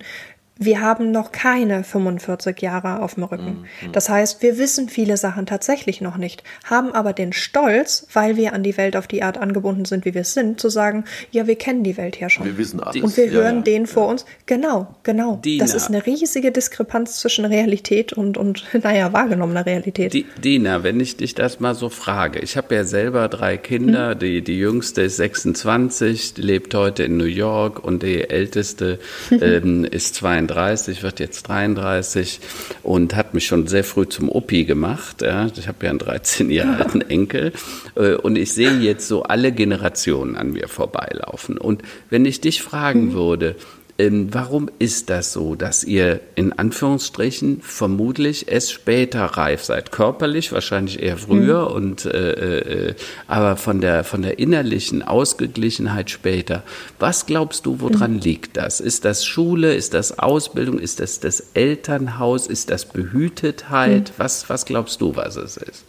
[0.59, 3.67] wir haben noch keine 45 Jahre auf dem Rücken.
[3.83, 3.93] Mhm.
[3.93, 8.53] Das heißt, wir wissen viele Sachen tatsächlich noch nicht, haben aber den Stolz, weil wir
[8.53, 11.47] an die Welt auf die Art angebunden sind, wie wir es sind, zu sagen, ja,
[11.47, 12.45] wir kennen die Welt ja schon.
[12.45, 13.03] Wir wissen alles.
[13.03, 14.27] Und wir hören ja, den vor uns.
[14.47, 15.41] Genau, genau.
[15.43, 15.65] Dina.
[15.65, 20.13] Das ist eine riesige Diskrepanz zwischen Realität und, und naja, wahrgenommener Realität.
[20.13, 24.15] Die, Dina, wenn ich dich das mal so frage, ich habe ja selber drei Kinder,
[24.15, 24.19] mhm.
[24.19, 28.99] die, die jüngste ist 26, die lebt heute in New York und die älteste
[29.31, 32.41] ähm, ist 22 32, wird jetzt 33
[32.83, 35.23] und hat mich schon sehr früh zum Opi gemacht.
[35.23, 35.47] Ja.
[35.57, 37.53] Ich habe ja einen 13 Jahre alten Enkel
[37.95, 41.59] äh, und ich sehe jetzt so alle Generationen an mir vorbeilaufen.
[41.59, 43.13] Und wenn ich dich fragen mhm.
[43.15, 43.57] würde,
[43.99, 49.93] ähm, warum ist das so, dass ihr in Anführungsstrichen vermutlich es später reif seid?
[49.93, 51.75] Körperlich wahrscheinlich eher früher mhm.
[51.75, 52.95] und äh, äh,
[53.27, 56.63] aber von der von der innerlichen Ausgeglichenheit später.
[56.99, 58.21] Was glaubst du, woran mhm.
[58.21, 58.81] liegt das?
[58.81, 59.75] Ist das Schule?
[59.75, 60.79] Ist das Ausbildung?
[60.79, 62.47] Ist das das Elternhaus?
[62.47, 64.09] Ist das Behütetheit?
[64.09, 64.15] Mhm.
[64.17, 65.85] Was was glaubst du, was es ist?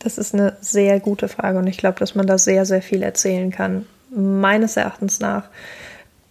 [0.00, 3.02] Das ist eine sehr gute Frage und ich glaube, dass man da sehr sehr viel
[3.02, 3.86] erzählen kann.
[4.14, 5.44] Meines Erachtens nach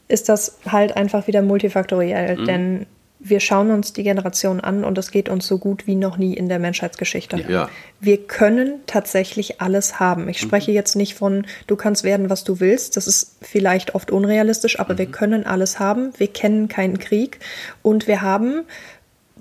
[0.08, 2.46] ist das halt einfach wieder multifaktoriell, mhm.
[2.46, 2.86] denn
[3.28, 6.36] wir schauen uns die Generation an und es geht uns so gut wie noch nie
[6.36, 7.44] in der Menschheitsgeschichte.
[7.48, 7.70] Ja.
[8.00, 10.30] Wir können tatsächlich alles haben.
[10.30, 10.76] Ich spreche mhm.
[10.76, 12.98] jetzt nicht von, du kannst werden, was du willst.
[12.98, 14.98] Das ist vielleicht oft unrealistisch, aber mhm.
[15.00, 16.12] wir können alles haben.
[16.18, 17.40] Wir kennen keinen Krieg
[17.82, 18.64] und wir haben,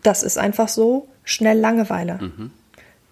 [0.02, 2.18] das ist einfach so, schnell Langeweile.
[2.22, 2.52] Mhm.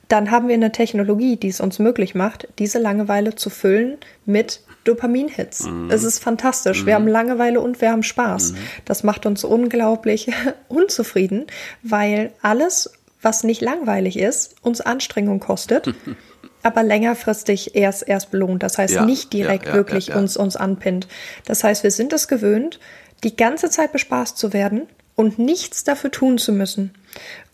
[0.09, 4.61] Dann haben wir eine Technologie, die es uns möglich macht, diese Langeweile zu füllen mit
[4.85, 5.65] Dopaminhits.
[5.65, 5.91] Mhm.
[5.91, 6.83] Es ist fantastisch.
[6.83, 6.87] Mhm.
[6.87, 8.53] Wir haben Langeweile und wir haben Spaß.
[8.53, 8.57] Mhm.
[8.85, 10.31] Das macht uns unglaublich
[10.69, 11.47] unzufrieden,
[11.83, 15.95] weil alles, was nicht langweilig ist, uns Anstrengung kostet.
[16.65, 18.63] aber längerfristig erst erst belohnt.
[18.63, 21.09] Das heißt, ja, nicht direkt ja, ja, wirklich uns uns anpinnt.
[21.45, 22.79] Das heißt, wir sind es gewöhnt,
[23.25, 24.83] die ganze Zeit bespaßt zu werden
[25.17, 26.95] und nichts dafür tun zu müssen.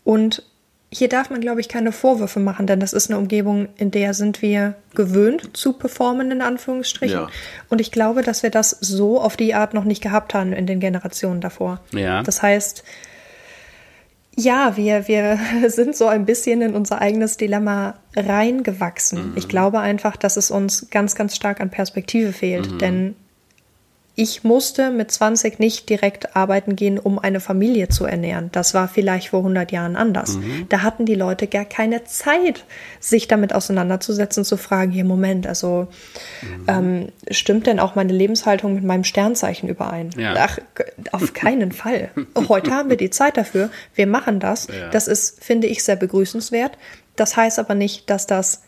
[0.03, 0.43] Und
[0.91, 4.15] hier darf man, glaube ich, keine Vorwürfe machen, denn das ist eine Umgebung, in der
[4.15, 7.19] sind wir gewöhnt zu performen, in Anführungsstrichen.
[7.19, 7.29] Ja.
[7.69, 10.65] Und ich glaube, dass wir das so auf die Art noch nicht gehabt haben in
[10.65, 11.79] den Generationen davor.
[11.91, 12.23] Ja.
[12.23, 12.83] Das heißt,
[14.35, 19.31] ja, wir, wir sind so ein bisschen in unser eigenes Dilemma reingewachsen.
[19.31, 19.37] Mhm.
[19.37, 22.77] Ich glaube einfach, dass es uns ganz, ganz stark an Perspektive fehlt, mhm.
[22.79, 23.15] denn
[24.19, 28.49] ich musste mit 20 nicht direkt arbeiten gehen, um eine Familie zu ernähren.
[28.51, 30.35] Das war vielleicht vor 100 Jahren anders.
[30.35, 30.65] Mhm.
[30.67, 32.65] Da hatten die Leute gar keine Zeit,
[32.99, 35.87] sich damit auseinanderzusetzen, zu fragen, hier Moment, also
[36.41, 36.65] mhm.
[36.67, 40.09] ähm, stimmt denn auch meine Lebenshaltung mit meinem Sternzeichen überein?
[40.17, 40.33] Ja.
[40.37, 40.59] Ach,
[41.13, 42.09] auf keinen Fall.
[42.49, 43.69] Heute haben wir die Zeit dafür.
[43.95, 44.67] Wir machen das.
[44.67, 44.89] Ja.
[44.89, 46.77] Das ist, finde ich, sehr begrüßenswert.
[47.15, 48.63] Das heißt aber nicht, dass das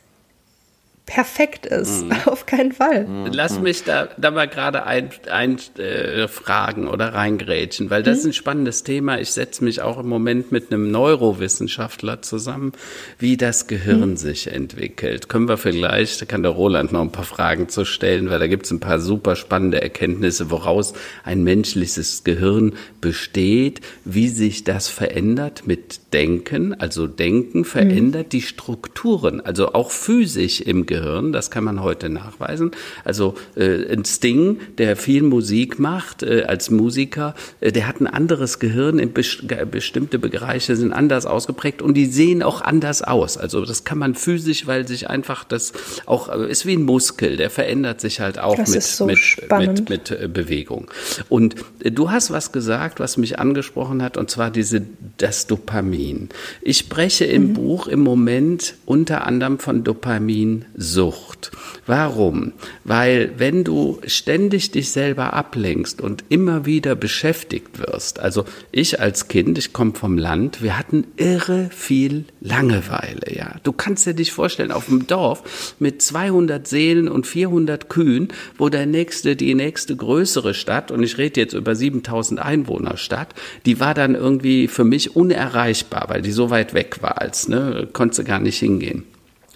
[1.05, 2.05] perfekt ist.
[2.05, 2.11] Mhm.
[2.25, 3.05] Auf keinen Fall.
[3.05, 3.31] Mhm.
[3.33, 8.19] Lass mich da, da mal gerade einfragen ein, äh, oder reingrätschen, weil das mhm.
[8.19, 9.19] ist ein spannendes Thema.
[9.19, 12.71] Ich setze mich auch im Moment mit einem Neurowissenschaftler zusammen,
[13.19, 14.17] wie das Gehirn mhm.
[14.17, 15.27] sich entwickelt.
[15.27, 18.47] Können wir vielleicht, da kann der Roland noch ein paar Fragen zu stellen, weil da
[18.47, 24.87] gibt es ein paar super spannende Erkenntnisse, woraus ein menschliches Gehirn besteht, wie sich das
[24.87, 26.73] verändert mit Denken.
[26.73, 28.29] Also Denken verändert mhm.
[28.29, 30.90] die Strukturen, also auch physisch im Gehirn.
[30.91, 32.71] Gehirn, das kann man heute nachweisen.
[33.05, 38.07] Also äh, ein Sting, der viel Musik macht äh, als Musiker, äh, der hat ein
[38.07, 39.37] anderes Gehirn, in bes
[39.71, 43.37] bestimmte Bereiche sind anders ausgeprägt und die sehen auch anders aus.
[43.37, 45.71] Also das kann man physisch, weil sich einfach das
[46.05, 49.19] auch äh, ist wie ein Muskel, der verändert sich halt auch das mit, so mit,
[49.49, 50.91] mit, mit, äh, Bewegung.
[51.29, 54.81] Und äh, du hast was gesagt, was mich angesprochen hat, und zwar diese
[55.17, 56.27] das Dopamin.
[56.61, 57.53] Ich spreche im mhm.
[57.53, 61.51] Buch im Moment unter anderem von Dopamin Sucht.
[61.85, 62.53] Warum?
[62.83, 69.27] Weil wenn du ständig dich selber ablenkst und immer wieder beschäftigt wirst, also ich als
[69.27, 73.55] Kind, ich komme vom Land, wir hatten irre viel Langeweile, ja.
[73.63, 78.69] Du kannst dir dich vorstellen, auf dem Dorf mit 200 Seelen und 400 Kühen, wo
[78.69, 83.79] der nächste, die nächste größere Stadt, und ich rede jetzt über 7000 Einwohner Stadt, die
[83.79, 88.19] war dann irgendwie für mich unerreichbar, weil die so weit weg war, als, ne, konntest
[88.19, 89.03] du gar nicht hingehen.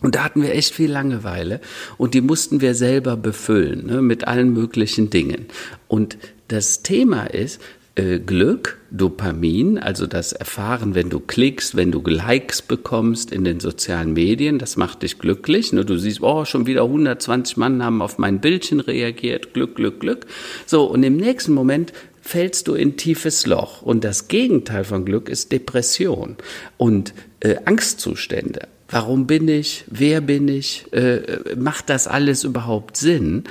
[0.02, 1.62] Und da hatten wir echt viel Langeweile
[1.98, 5.46] und die mussten wir selber befüllen ne, mit allen möglichen Dingen.
[5.88, 6.18] Und
[6.50, 7.62] das Thema ist,
[7.96, 13.62] äh, Glück, Dopamin, also das Erfahren, wenn du klickst, wenn du Likes bekommst in den
[13.62, 15.72] sozialen Medien, das macht dich glücklich.
[15.72, 15.86] Ne?
[15.86, 20.26] Du siehst, oh, schon wieder 120 Mann haben auf mein Bildchen reagiert, Glück, Glück, Glück.
[20.66, 23.82] So, und im nächsten Moment fällst du in tiefes Loch.
[23.82, 26.36] Und das Gegenteil von Glück ist Depression
[26.78, 28.68] und äh, Angstzustände.
[28.88, 29.84] Warum bin ich?
[29.88, 30.92] Wer bin ich?
[30.94, 33.44] Äh, macht das alles überhaupt Sinn?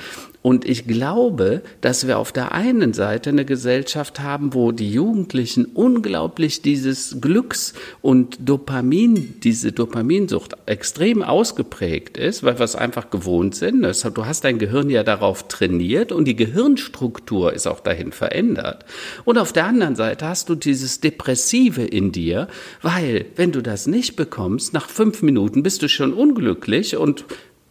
[0.45, 5.65] Und ich glaube, dass wir auf der einen Seite eine Gesellschaft haben, wo die Jugendlichen
[5.65, 13.55] unglaublich dieses Glücks und Dopamin, diese Dopaminsucht extrem ausgeprägt ist, weil wir es einfach gewohnt
[13.55, 13.81] sind.
[13.81, 18.85] Du hast dein Gehirn ja darauf trainiert und die Gehirnstruktur ist auch dahin verändert.
[19.23, 22.49] Und auf der anderen Seite hast du dieses Depressive in dir,
[22.83, 27.25] weil wenn du das nicht bekommst, nach fünf Minuten bist du schon unglücklich und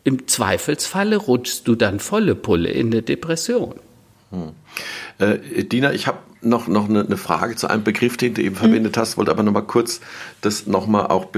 [0.04, 3.74] im Zweifelsfalle rutschst du dann volle Pulle in eine Depression.
[4.30, 4.52] Hm.
[5.18, 8.54] Äh, Dina, ich habe noch, noch eine, eine, Frage zu einem Begriff, den du eben
[8.54, 9.00] verwendet mhm.
[9.00, 10.00] hast, wollte aber noch mal kurz
[10.40, 11.28] das noch mal auch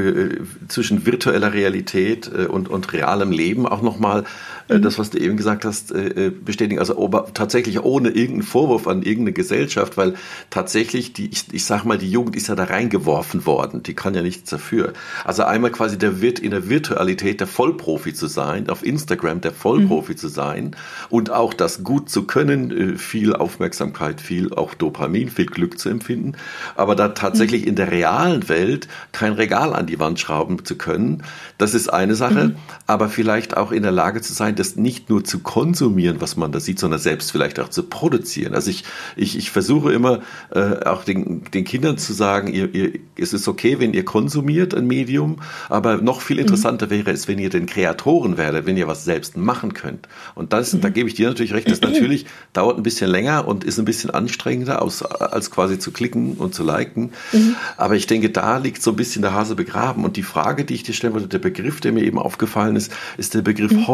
[0.69, 4.25] zwischen virtueller Realität äh, und, und realem Leben auch noch mal äh,
[4.69, 4.83] mhm.
[4.83, 6.79] das, was du eben gesagt hast, äh, bestätigen.
[6.79, 10.15] Also ober, tatsächlich ohne irgendeinen Vorwurf an irgendeine Gesellschaft, weil
[10.51, 13.83] tatsächlich die, ich, ich sag mal, die Jugend ist ja da reingeworfen worden.
[13.83, 14.93] Die kann ja nichts dafür.
[15.25, 19.53] Also einmal quasi der wird in der Virtualität der Vollprofi zu sein, auf Instagram der
[19.53, 20.17] Vollprofi mhm.
[20.17, 20.77] zu sein
[21.11, 25.89] und auch das gut zu können, viel Aufmerksamkeit, viel auch Dopamin Dopamin, viel Glück zu
[25.89, 26.33] empfinden,
[26.75, 27.69] aber da tatsächlich mhm.
[27.69, 31.23] in der realen Welt kein Regal an die Wand schrauben zu können,
[31.59, 32.57] das ist eine Sache, mhm.
[32.87, 36.53] aber vielleicht auch in der Lage zu sein, das nicht nur zu konsumieren, was man
[36.53, 38.55] da sieht, sondern selbst vielleicht auch zu produzieren.
[38.55, 38.85] Also ich,
[39.17, 40.21] ich, ich versuche immer
[40.55, 44.75] äh, auch den, den Kindern zu sagen, ihr, ihr, es ist okay, wenn ihr konsumiert
[44.75, 45.37] ein Medium,
[45.69, 46.43] aber noch viel mhm.
[46.43, 46.91] interessanter mhm.
[46.91, 50.09] wäre es, wenn ihr den Kreatoren werdet, wenn ihr was selbst machen könnt.
[50.35, 50.81] Und das, mhm.
[50.81, 53.85] da gebe ich dir natürlich recht, das natürlich dauert ein bisschen länger und ist ein
[53.85, 57.13] bisschen anstrengender, aus, als quasi zu klicken und zu liken.
[57.33, 57.57] Mhm.
[57.77, 60.05] Aber ich denke, da liegt so ein bisschen der Hase begraben.
[60.05, 62.93] Und die Frage, die ich dir stellen wollte, der Begriff, der mir eben aufgefallen ist,
[63.17, 63.87] ist der Begriff mhm.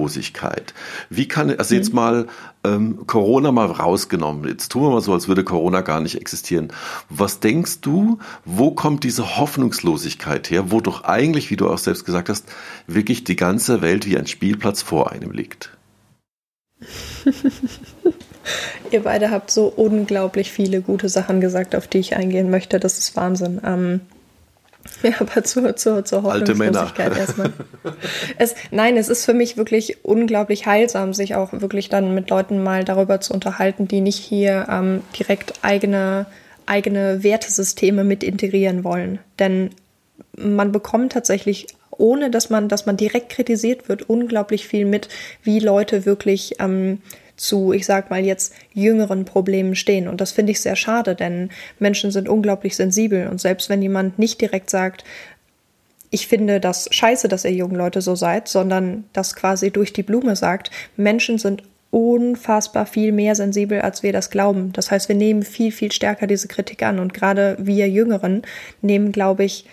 [0.00, 0.74] Hoffnungslosigkeit.
[1.08, 1.96] Wie kann, also jetzt mhm.
[1.96, 2.26] mal
[2.64, 4.48] ähm, Corona mal rausgenommen.
[4.48, 6.72] Jetzt tun wir mal so, als würde Corona gar nicht existieren.
[7.08, 12.04] Was denkst du, wo kommt diese Hoffnungslosigkeit her, wo doch eigentlich, wie du auch selbst
[12.04, 12.46] gesagt hast,
[12.86, 15.70] wirklich die ganze Welt wie ein Spielplatz vor einem liegt?
[18.90, 22.80] Ihr beide habt so unglaublich viele gute Sachen gesagt, auf die ich eingehen möchte.
[22.80, 23.60] Das ist Wahnsinn.
[23.64, 24.00] Ähm,
[25.02, 27.52] ja, aber zur, zur, zur Hoffnungslosigkeit erstmal.
[28.38, 32.62] Es, nein, es ist für mich wirklich unglaublich heilsam, sich auch wirklich dann mit Leuten
[32.62, 36.26] mal darüber zu unterhalten, die nicht hier ähm, direkt eigene,
[36.66, 39.18] eigene Wertesysteme mit integrieren wollen.
[39.38, 39.70] Denn
[40.36, 41.66] man bekommt tatsächlich
[42.00, 45.08] ohne dass man, dass man direkt kritisiert wird, unglaublich viel mit,
[45.42, 47.02] wie Leute wirklich ähm,
[47.40, 50.08] zu, ich sag mal jetzt, jüngeren Problemen stehen.
[50.08, 53.28] Und das finde ich sehr schade, denn Menschen sind unglaublich sensibel.
[53.28, 55.04] Und selbst wenn jemand nicht direkt sagt,
[56.10, 60.02] ich finde das scheiße, dass ihr jungen Leute so seid, sondern das quasi durch die
[60.02, 64.72] Blume sagt, Menschen sind unfassbar viel mehr sensibel, als wir das glauben.
[64.72, 66.98] Das heißt, wir nehmen viel, viel stärker diese Kritik an.
[66.98, 68.42] Und gerade wir Jüngeren
[68.82, 69.64] nehmen, glaube ich,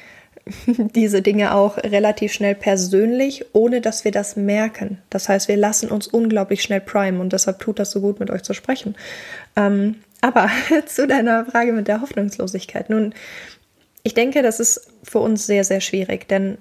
[0.96, 5.00] diese Dinge auch relativ schnell persönlich, ohne dass wir das merken.
[5.10, 8.30] Das heißt, wir lassen uns unglaublich schnell prime und deshalb tut das so gut, mit
[8.30, 8.96] euch zu sprechen.
[9.56, 10.50] Ähm, aber
[10.86, 12.90] zu deiner Frage mit der Hoffnungslosigkeit.
[12.90, 13.14] Nun,
[14.04, 16.58] ich denke, das ist für uns sehr, sehr schwierig, denn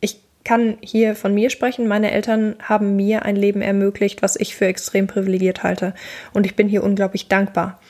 [0.00, 1.88] ich kann hier von mir sprechen.
[1.88, 5.94] Meine Eltern haben mir ein Leben ermöglicht, was ich für extrem privilegiert halte.
[6.32, 7.80] Und ich bin hier unglaublich dankbar.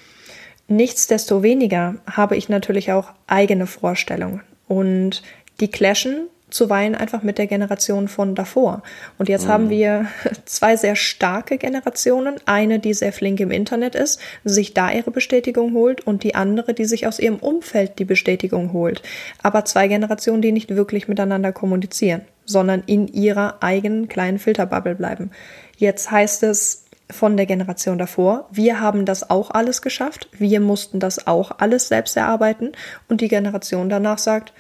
[0.69, 4.43] Nichtsdestoweniger habe ich natürlich auch eigene Vorstellungen.
[4.69, 5.23] Und
[5.61, 8.83] die clashen zuweilen einfach mit der Generation von davor.
[9.19, 9.51] Und jetzt mhm.
[9.51, 10.07] haben wir
[10.45, 12.37] zwei sehr starke Generationen.
[12.47, 16.75] Eine, die sehr flink im Internet ist, sich da ihre Bestätigung holt und die andere,
[16.75, 19.03] die sich aus ihrem Umfeld die Bestätigung holt.
[19.43, 25.31] Aber zwei Generationen, die nicht wirklich miteinander kommunizieren, sondern in ihrer eigenen kleinen Filterbubble bleiben.
[25.77, 28.49] Jetzt heißt es, von der Generation davor.
[28.51, 30.29] Wir haben das auch alles geschafft.
[30.33, 32.73] Wir mussten das auch alles selbst erarbeiten.
[33.09, 34.53] Und die Generation danach sagt,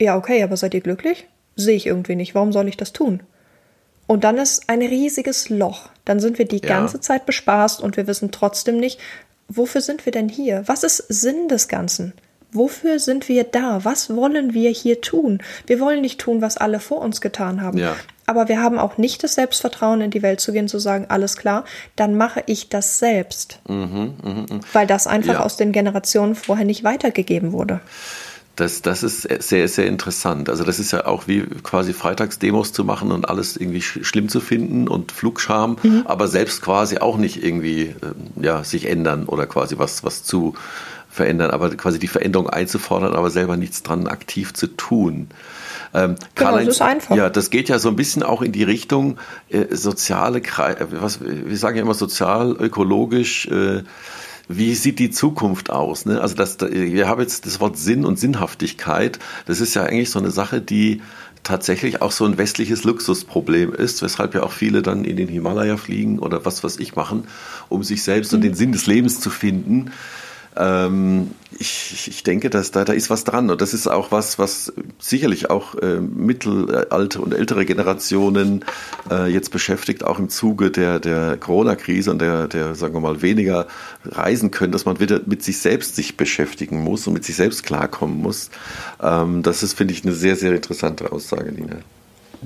[0.00, 1.26] ja, okay, aber seid ihr glücklich?
[1.56, 2.34] Sehe ich irgendwie nicht.
[2.34, 3.22] Warum soll ich das tun?
[4.06, 5.88] Und dann ist ein riesiges Loch.
[6.04, 6.68] Dann sind wir die ja.
[6.68, 9.00] ganze Zeit bespaßt und wir wissen trotzdem nicht,
[9.48, 10.62] wofür sind wir denn hier?
[10.66, 12.12] Was ist Sinn des Ganzen?
[12.52, 13.84] Wofür sind wir da?
[13.84, 15.42] Was wollen wir hier tun?
[15.66, 17.78] Wir wollen nicht tun, was alle vor uns getan haben.
[17.78, 17.96] Ja.
[18.26, 21.36] Aber wir haben auch nicht das Selbstvertrauen, in die Welt zu gehen, zu sagen, alles
[21.36, 23.60] klar, dann mache ich das selbst.
[23.68, 24.60] Mhm, mh, mh.
[24.72, 25.40] Weil das einfach ja.
[25.40, 27.80] aus den Generationen vorher nicht weitergegeben wurde.
[28.56, 30.48] Das, das ist sehr, sehr interessant.
[30.48, 34.40] Also das ist ja auch wie quasi Freitagsdemos zu machen und alles irgendwie schlimm zu
[34.40, 36.04] finden und Flugscham, mhm.
[36.06, 40.54] aber selbst quasi auch nicht irgendwie ähm, ja, sich ändern oder quasi was, was zu
[41.10, 45.28] verändern, aber quasi die Veränderung einzufordern, aber selber nichts dran aktiv zu tun.
[45.96, 47.16] Ähm, genau, das ist einfach.
[47.16, 49.16] Ja, das geht ja so ein bisschen auch in die Richtung
[49.48, 50.42] äh, soziale,
[50.90, 53.82] was, wir sagen ja immer sozial, ökologisch, äh,
[54.46, 56.04] wie sieht die Zukunft aus?
[56.04, 56.20] Ne?
[56.20, 59.18] Also das, wir haben jetzt das Wort Sinn und Sinnhaftigkeit.
[59.46, 61.00] Das ist ja eigentlich so eine Sache, die
[61.42, 65.78] tatsächlich auch so ein westliches Luxusproblem ist, weshalb ja auch viele dann in den Himalaya
[65.78, 67.26] fliegen oder was was ich machen,
[67.68, 68.36] um sich selbst mhm.
[68.36, 69.92] und den Sinn des Lebens zu finden
[70.56, 73.50] ähm, ich, ich denke, dass da, da ist was dran.
[73.50, 78.64] Und das ist auch was, was sicherlich auch äh, mittelalte und ältere Generationen
[79.10, 83.22] äh, jetzt beschäftigt, auch im Zuge der, der Corona-Krise und der, der, sagen wir mal,
[83.22, 83.66] weniger
[84.04, 87.62] reisen können, dass man wieder mit sich selbst sich beschäftigen muss und mit sich selbst
[87.62, 88.50] klarkommen muss.
[89.02, 91.76] Ähm, das ist, finde ich, eine sehr, sehr interessante Aussage, Nina.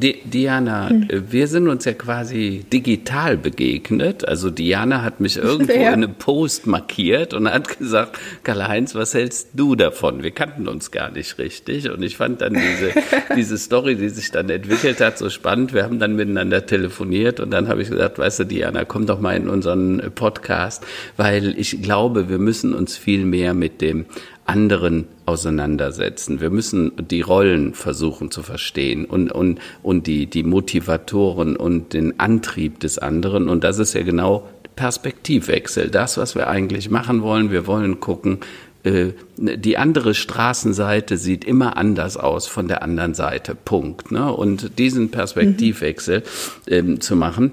[0.01, 1.09] Di Diana, hm.
[1.31, 4.27] wir sind uns ja quasi digital begegnet.
[4.27, 5.89] Also Diana hat mich irgendwo ja.
[5.89, 10.23] in einem Post markiert und hat gesagt, Karl-Heinz, was hältst du davon?
[10.23, 11.91] Wir kannten uns gar nicht richtig.
[11.91, 12.93] Und ich fand dann diese,
[13.37, 15.75] diese Story, die sich dann entwickelt hat, so spannend.
[15.75, 19.21] Wir haben dann miteinander telefoniert und dann habe ich gesagt, weißt du, Diana, komm doch
[19.21, 20.87] mal in unseren Podcast,
[21.19, 24.07] weil ich glaube, wir müssen uns viel mehr mit dem
[24.47, 26.41] anderen auseinandersetzen.
[26.41, 32.19] Wir müssen die Rollen versuchen zu verstehen und, und, und die, die Motivatoren und den
[32.19, 33.49] Antrieb des anderen.
[33.49, 35.89] Und das ist ja genau Perspektivwechsel.
[35.89, 37.51] Das, was wir eigentlich machen wollen.
[37.51, 38.39] Wir wollen gucken,
[38.83, 43.55] äh, die andere Straßenseite sieht immer anders aus von der anderen Seite.
[43.55, 44.11] Punkt.
[44.11, 44.33] Ne?
[44.33, 46.21] Und diesen Perspektivwechsel
[46.67, 46.73] mhm.
[46.73, 47.53] ähm, zu machen,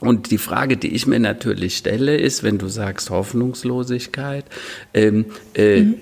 [0.00, 4.44] und die Frage, die ich mir natürlich stelle, ist, wenn du sagst Hoffnungslosigkeit,
[4.92, 5.94] ähm, äh, mhm.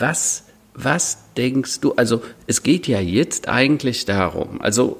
[0.00, 0.42] Was,
[0.82, 4.98] was denkst du, also es geht ja jetzt eigentlich darum, also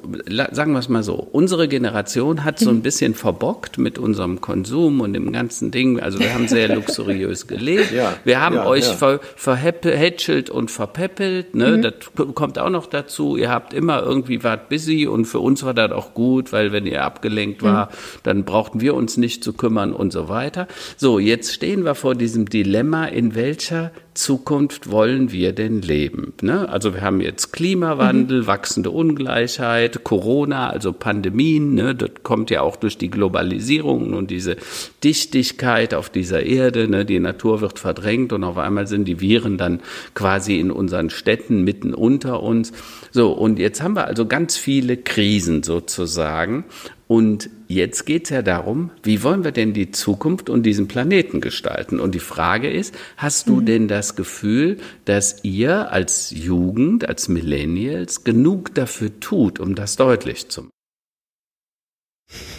[0.52, 5.00] sagen wir es mal so, unsere Generation hat so ein bisschen verbockt mit unserem Konsum
[5.00, 6.00] und dem ganzen Ding.
[6.00, 7.92] Also wir haben sehr luxuriös gelebt.
[7.92, 8.94] Ja, wir haben ja, euch ja.
[8.94, 11.54] ver, verhätschelt und verpeppelt.
[11.54, 11.78] Ne?
[11.78, 11.82] Mhm.
[11.82, 11.94] Das
[12.34, 13.36] kommt auch noch dazu.
[13.36, 16.86] Ihr habt immer irgendwie wart busy und für uns war das auch gut, weil wenn
[16.86, 17.90] ihr abgelenkt war, mhm.
[18.22, 20.66] dann brauchten wir uns nicht zu kümmern und so weiter.
[20.96, 26.25] So, jetzt stehen wir vor diesem Dilemma, in welcher Zukunft wollen wir denn leben?
[26.42, 26.68] Ne?
[26.68, 28.46] Also wir haben jetzt Klimawandel, mhm.
[28.46, 31.74] wachsende Ungleichheit, Corona, also Pandemien.
[31.74, 31.94] Ne?
[31.94, 34.56] Das kommt ja auch durch die Globalisierung und diese
[35.04, 36.88] Dichtigkeit auf dieser Erde.
[36.88, 37.04] Ne?
[37.04, 39.80] Die Natur wird verdrängt und auf einmal sind die Viren dann
[40.14, 42.72] quasi in unseren Städten mitten unter uns.
[43.16, 46.66] So, und jetzt haben wir also ganz viele Krisen sozusagen.
[47.08, 51.40] Und jetzt geht es ja darum, wie wollen wir denn die Zukunft und diesen Planeten
[51.40, 51.98] gestalten?
[51.98, 53.64] Und die Frage ist, hast du mhm.
[53.64, 60.50] denn das Gefühl, dass ihr als Jugend, als Millennials genug dafür tut, um das deutlich
[60.50, 60.68] zu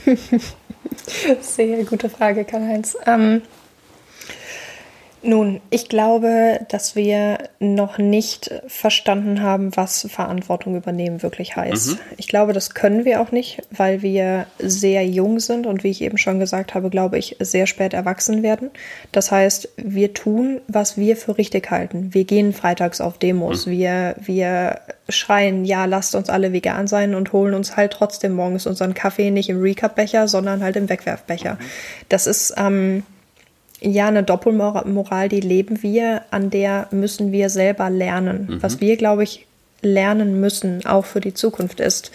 [0.06, 0.18] machen?
[1.42, 2.98] Sehr gute Frage, Karl-Heinz.
[3.06, 3.44] Ähm,
[5.24, 11.92] nun, ich glaube, dass wir noch nicht verstanden haben, was Verantwortung übernehmen wirklich heißt.
[11.92, 12.00] Mhm.
[12.18, 16.02] Ich glaube, das können wir auch nicht, weil wir sehr jung sind und wie ich
[16.02, 18.70] eben schon gesagt habe, glaube ich, sehr spät erwachsen werden.
[19.12, 22.14] Das heißt, wir tun, was wir für richtig halten.
[22.14, 23.66] Wir gehen freitags auf Demos.
[23.66, 23.72] Mhm.
[23.72, 28.68] Wir, wir schreien, ja, lasst uns alle vegan sein und holen uns halt trotzdem morgens
[28.68, 31.56] unseren Kaffee nicht im Recap-Becher, sondern halt im Wegwerfbecher.
[31.56, 31.66] Mhm.
[32.10, 33.04] Das ist, ähm,
[33.80, 38.48] ja, eine Doppelmoral, die leben wir, an der müssen wir selber lernen.
[38.50, 38.64] Mhm.
[38.64, 39.46] Was wir, glaube ich,
[39.82, 42.12] lernen müssen, auch für die Zukunft, ist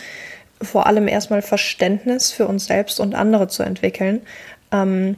[0.60, 4.22] vor allem erstmal Verständnis für uns selbst und andere zu entwickeln,
[4.70, 5.16] ähm,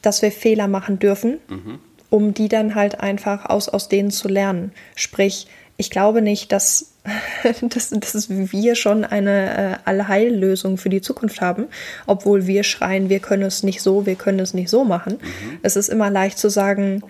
[0.00, 1.78] dass wir Fehler machen dürfen, mhm.
[2.10, 4.72] um die dann halt einfach aus, aus denen zu lernen.
[4.96, 5.46] Sprich,
[5.76, 6.91] ich glaube nicht, dass,
[7.62, 11.66] dass, dass wir schon eine äh, Allheillösung für die Zukunft haben,
[12.06, 15.14] obwohl wir schreien, wir können es nicht so, wir können es nicht so machen.
[15.14, 15.58] Mhm.
[15.62, 17.02] Es ist immer leicht zu sagen,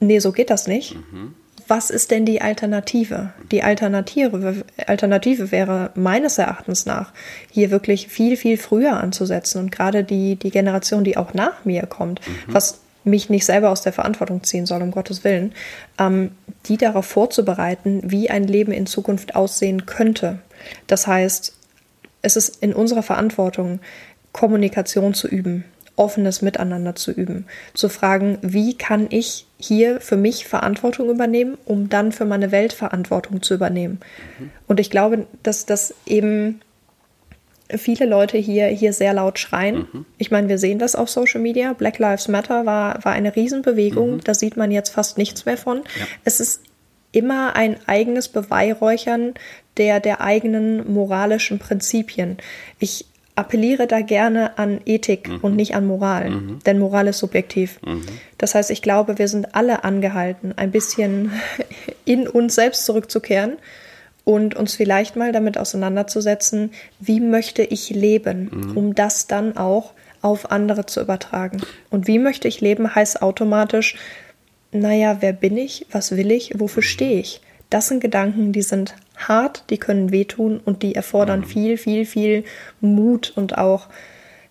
[0.00, 0.94] nee, so geht das nicht.
[0.94, 1.34] Mhm.
[1.66, 3.34] Was ist denn die Alternative?
[3.50, 7.12] Die Alternative, Alternative wäre meines Erachtens nach,
[7.50, 11.82] hier wirklich viel, viel früher anzusetzen und gerade die, die Generation, die auch nach mir
[11.82, 12.54] kommt, mhm.
[12.54, 15.52] was mich nicht selber aus der Verantwortung ziehen soll, um Gottes Willen,
[15.98, 16.32] ähm,
[16.66, 20.38] die darauf vorzubereiten, wie ein Leben in Zukunft aussehen könnte.
[20.86, 21.54] Das heißt,
[22.22, 23.80] es ist in unserer Verantwortung,
[24.32, 25.64] Kommunikation zu üben,
[25.96, 31.88] offenes Miteinander zu üben, zu fragen, wie kann ich hier für mich Verantwortung übernehmen, um
[31.88, 34.00] dann für meine Welt Verantwortung zu übernehmen.
[34.38, 34.50] Mhm.
[34.66, 36.60] Und ich glaube, dass das eben
[37.76, 39.86] viele Leute hier, hier sehr laut schreien.
[39.92, 40.06] Mhm.
[40.16, 41.72] Ich meine, wir sehen das auf Social Media.
[41.74, 44.16] Black Lives Matter war, war eine Riesenbewegung.
[44.16, 44.20] Mhm.
[44.24, 45.78] Da sieht man jetzt fast nichts mehr von.
[45.78, 46.06] Ja.
[46.24, 46.62] Es ist
[47.12, 49.34] immer ein eigenes Beweihräuchern
[49.76, 52.38] der, der eigenen moralischen Prinzipien.
[52.78, 55.38] Ich appelliere da gerne an Ethik mhm.
[55.42, 56.58] und nicht an Moral, mhm.
[56.66, 57.78] denn Moral ist subjektiv.
[57.86, 58.02] Mhm.
[58.36, 61.32] Das heißt, ich glaube, wir sind alle angehalten, ein bisschen
[62.04, 63.58] in uns selbst zurückzukehren
[64.28, 68.76] und uns vielleicht mal damit auseinanderzusetzen, wie möchte ich leben, mhm.
[68.76, 71.62] um das dann auch auf andere zu übertragen.
[71.88, 73.96] Und wie möchte ich leben heißt automatisch,
[74.70, 77.40] naja, wer bin ich, was will ich, wofür stehe ich?
[77.70, 81.44] Das sind Gedanken, die sind hart, die können wehtun und die erfordern mhm.
[81.44, 82.44] viel, viel, viel
[82.82, 83.88] Mut und auch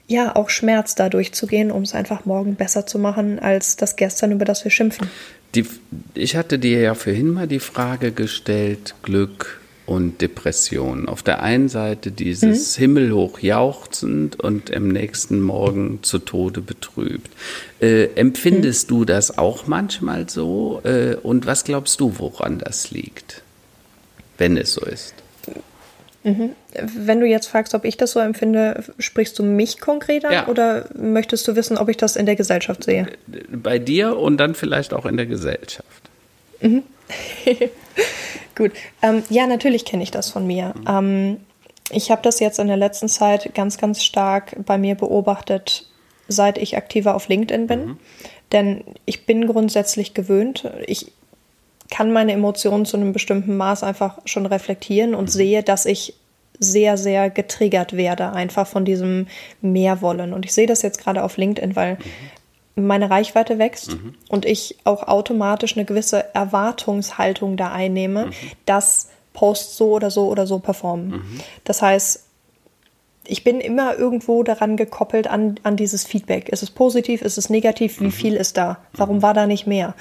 [0.07, 4.32] ja, auch Schmerz da durchzugehen, um es einfach morgen besser zu machen als das gestern,
[4.32, 5.07] über das wir schimpfen.
[5.53, 5.65] Die,
[6.15, 11.07] ich hatte dir ja vorhin mal die Frage gestellt, Glück, und Depression.
[11.07, 12.81] Auf der einen Seite dieses mhm.
[12.81, 17.31] himmelhoch jauchzend und im nächsten Morgen zu Tode betrübt.
[17.79, 18.95] Äh, empfindest mhm.
[18.95, 20.81] du das auch manchmal so?
[20.83, 23.41] Äh, und was glaubst du, woran das liegt,
[24.38, 25.13] wenn es so ist?
[26.23, 26.49] Mhm.
[26.73, 30.47] Wenn du jetzt fragst, ob ich das so empfinde, sprichst du mich konkret an ja.
[30.47, 33.07] oder möchtest du wissen, ob ich das in der Gesellschaft sehe?
[33.49, 36.09] Bei dir und dann vielleicht auch in der Gesellschaft.
[36.62, 36.84] Mhm.
[38.55, 38.72] Gut.
[39.01, 40.74] Ähm, ja, natürlich kenne ich das von mir.
[40.78, 40.86] Mhm.
[40.88, 41.38] Ähm,
[41.91, 45.88] ich habe das jetzt in der letzten Zeit ganz, ganz stark bei mir beobachtet,
[46.28, 47.86] seit ich aktiver auf LinkedIn bin.
[47.86, 47.97] Mhm.
[48.51, 50.70] Denn ich bin grundsätzlich gewöhnt.
[50.86, 51.12] Ich
[51.89, 56.14] kann meine Emotionen zu einem bestimmten Maß einfach schon reflektieren und sehe, dass ich
[56.60, 59.28] sehr, sehr getriggert werde, einfach von diesem
[59.62, 60.34] Mehrwollen.
[60.34, 61.97] Und ich sehe das jetzt gerade auf LinkedIn, weil
[62.86, 64.13] meine Reichweite wächst mhm.
[64.30, 68.32] und ich auch automatisch eine gewisse Erwartungshaltung da einnehme, mhm.
[68.65, 71.09] dass Posts so oder so oder so performen.
[71.09, 71.39] Mhm.
[71.63, 72.23] Das heißt,
[73.25, 76.49] ich bin immer irgendwo daran gekoppelt an, an dieses Feedback.
[76.49, 78.11] Ist es positiv, ist es negativ, wie mhm.
[78.11, 78.78] viel ist da?
[78.93, 79.21] Warum mhm.
[79.21, 79.95] war da nicht mehr?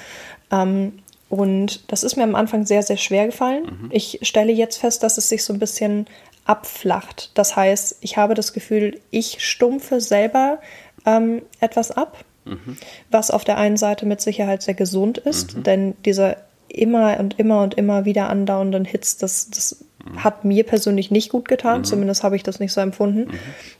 [0.51, 0.99] Ähm,
[1.29, 3.65] und das ist mir am Anfang sehr, sehr schwer gefallen.
[3.65, 3.89] Mhm.
[3.91, 6.07] Ich stelle jetzt fest, dass es sich so ein bisschen
[6.45, 7.31] abflacht.
[7.33, 10.59] Das heißt, ich habe das Gefühl, ich stumpfe selber
[11.05, 12.77] ähm, etwas ab, mhm.
[13.11, 15.63] was auf der einen Seite mit Sicherheit sehr gesund ist, mhm.
[15.63, 16.37] denn dieser
[16.69, 20.23] immer und immer und immer wieder andauernden Hits, das, das mhm.
[20.23, 21.85] hat mir persönlich nicht gut getan, mhm.
[21.85, 23.31] zumindest habe ich das nicht so empfunden.
[23.31, 23.39] Mhm.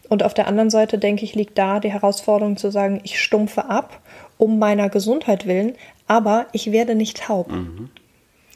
[0.09, 3.69] Und auf der anderen Seite, denke ich, liegt da die Herausforderung zu sagen, ich stumpfe
[3.69, 4.01] ab
[4.37, 5.73] um meiner Gesundheit willen,
[6.05, 7.51] aber ich werde nicht taub.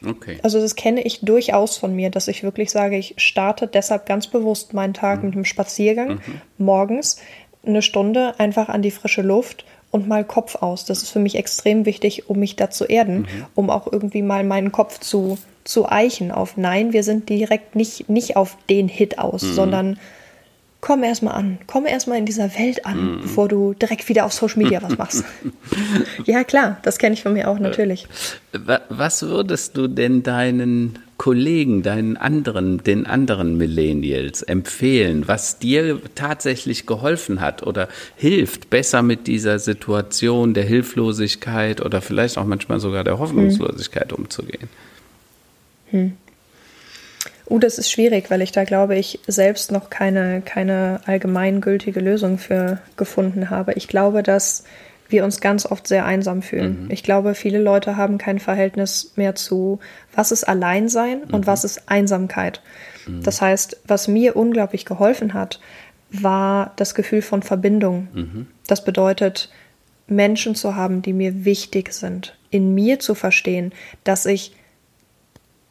[0.06, 0.38] Okay.
[0.42, 4.26] Also das kenne ich durchaus von mir, dass ich wirklich sage, ich starte deshalb ganz
[4.26, 5.26] bewusst meinen Tag mhm.
[5.26, 6.40] mit einem Spaziergang mhm.
[6.58, 7.18] morgens
[7.64, 10.84] eine Stunde einfach an die frische Luft und mal Kopf aus.
[10.84, 13.26] Das ist für mich extrem wichtig, um mich da zu erden, mhm.
[13.54, 18.08] um auch irgendwie mal meinen Kopf zu, zu eichen auf Nein, wir sind direkt nicht,
[18.08, 19.52] nicht auf den Hit aus, mhm.
[19.52, 19.98] sondern
[20.80, 23.20] komm erstmal an, komm erstmal in dieser Welt an, mm.
[23.22, 25.24] bevor du direkt wieder auf Social Media was machst.
[26.24, 28.08] ja, klar, das kenne ich von mir auch natürlich.
[28.88, 36.84] Was würdest du denn deinen Kollegen, deinen anderen, den anderen Millennials empfehlen, was dir tatsächlich
[36.84, 43.04] geholfen hat oder hilft, besser mit dieser Situation der Hilflosigkeit oder vielleicht auch manchmal sogar
[43.04, 44.18] der Hoffnungslosigkeit hm.
[44.18, 44.68] umzugehen?
[45.90, 46.14] Hm.
[47.48, 52.38] Uh, das ist schwierig, weil ich da glaube ich selbst noch keine, keine allgemeingültige Lösung
[52.38, 53.74] für gefunden habe.
[53.74, 54.64] Ich glaube, dass
[55.12, 56.84] wir uns ganz oft sehr einsam fühlen.
[56.84, 56.90] Mhm.
[56.90, 59.78] Ich glaube, viele Leute haben kein Verhältnis mehr zu,
[60.14, 61.34] was ist Alleinsein mhm.
[61.34, 62.62] und was ist Einsamkeit.
[63.06, 63.22] Mhm.
[63.22, 65.60] Das heißt, was mir unglaublich geholfen hat,
[66.10, 68.08] war das Gefühl von Verbindung.
[68.12, 68.46] Mhm.
[68.66, 69.50] Das bedeutet,
[70.06, 73.72] Menschen zu haben, die mir wichtig sind, in mir zu verstehen,
[74.04, 74.54] dass ich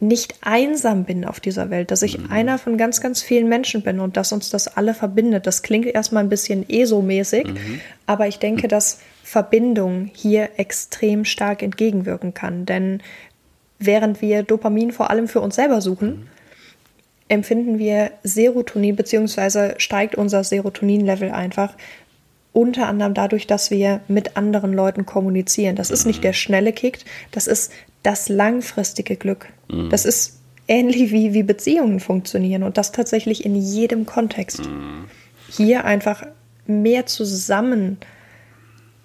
[0.01, 2.31] nicht einsam bin auf dieser Welt, dass ich mhm.
[2.31, 5.45] einer von ganz, ganz vielen Menschen bin und dass uns das alle verbindet.
[5.45, 7.81] Das klingt erstmal ein bisschen ESO-mäßig, mhm.
[8.07, 8.99] aber ich denke, dass
[9.32, 12.65] Verbindung hier extrem stark entgegenwirken kann.
[12.65, 13.01] Denn
[13.79, 16.27] während wir Dopamin vor allem für uns selber suchen, mhm.
[17.29, 21.77] empfinden wir Serotonin, beziehungsweise steigt unser Serotonin-Level einfach,
[22.51, 25.77] unter anderem dadurch, dass wir mit anderen Leuten kommunizieren.
[25.77, 26.23] Das ist nicht mhm.
[26.23, 26.99] der schnelle Kick,
[27.32, 27.71] das ist
[28.03, 29.47] das langfristige Glück.
[29.69, 29.89] Mhm.
[29.89, 34.65] Das ist ähnlich wie, wie Beziehungen funktionieren und das tatsächlich in jedem Kontext.
[34.65, 35.05] Mhm.
[35.49, 36.25] Hier einfach
[36.67, 37.97] mehr zusammen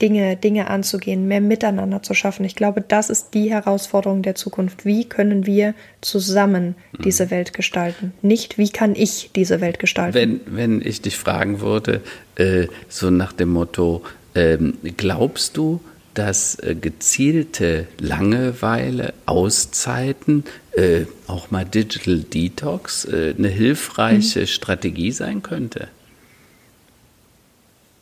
[0.02, 2.44] Dinge, Dinge anzugehen, mehr miteinander zu schaffen.
[2.44, 4.84] Ich glaube, das ist die Herausforderung der Zukunft.
[4.84, 7.02] Wie können wir zusammen mhm.
[7.02, 8.12] diese Welt gestalten?
[8.20, 10.14] Nicht, wie kann ich diese Welt gestalten?
[10.14, 12.02] Wenn, wenn ich dich fragen würde,
[12.34, 14.02] äh, so nach dem Motto,
[14.34, 14.58] äh,
[14.96, 15.80] glaubst du,
[16.12, 24.46] dass äh, gezielte Langeweile, Auszeiten, äh, auch mal Digital Detox eine hilfreiche mhm.
[24.46, 25.88] Strategie sein könnte?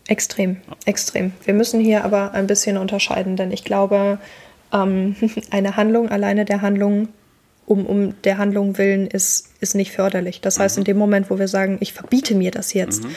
[0.07, 1.33] Extrem, extrem.
[1.45, 4.19] Wir müssen hier aber ein bisschen unterscheiden, denn ich glaube,
[4.73, 5.17] ähm,
[5.51, 7.09] eine Handlung alleine der Handlung
[7.67, 10.43] um, um der Handlung willen ist, ist nicht förderlich.
[10.43, 10.87] Das heißt, in mhm.
[10.87, 13.15] dem Moment, wo wir sagen, ich verbiete mir das jetzt, mhm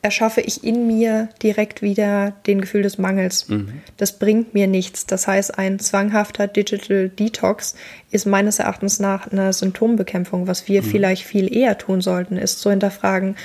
[0.00, 3.48] erschaffe ich in mir direkt wieder den Gefühl des Mangels.
[3.48, 3.82] Mhm.
[3.96, 5.06] Das bringt mir nichts.
[5.06, 7.74] Das heißt, ein zwanghafter Digital Detox
[8.10, 10.46] ist meines Erachtens nach eine Symptombekämpfung.
[10.46, 10.86] Was wir mhm.
[10.86, 13.36] vielleicht viel eher tun sollten, ist zu hinterfragen,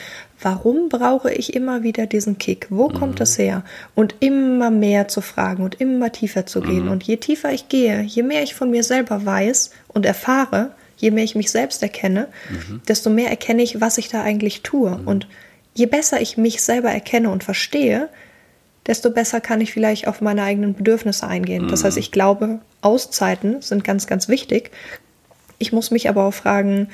[0.44, 2.68] warum brauche ich immer wieder diesen Kick?
[2.70, 2.94] Wo mhm.
[2.94, 3.64] kommt das her?
[3.96, 6.86] Und immer mehr zu fragen und immer tiefer zu gehen.
[6.86, 6.91] Mhm.
[6.91, 11.12] Und je tiefer ich gehe, je mehr ich von mir selber weiß und erfahre, je
[11.12, 12.82] mehr ich mich selbst erkenne, mhm.
[12.88, 14.98] desto mehr erkenne ich, was ich da eigentlich tue.
[14.98, 15.08] Mhm.
[15.08, 15.28] Und
[15.74, 18.10] je besser ich mich selber erkenne und verstehe,
[18.86, 21.68] desto besser kann ich vielleicht auf meine eigenen Bedürfnisse eingehen.
[21.70, 22.02] Das heißt, mhm.
[22.02, 24.72] ich glaube, Auszeiten sind ganz, ganz wichtig.
[25.58, 26.89] Ich muss mich aber auch fragen,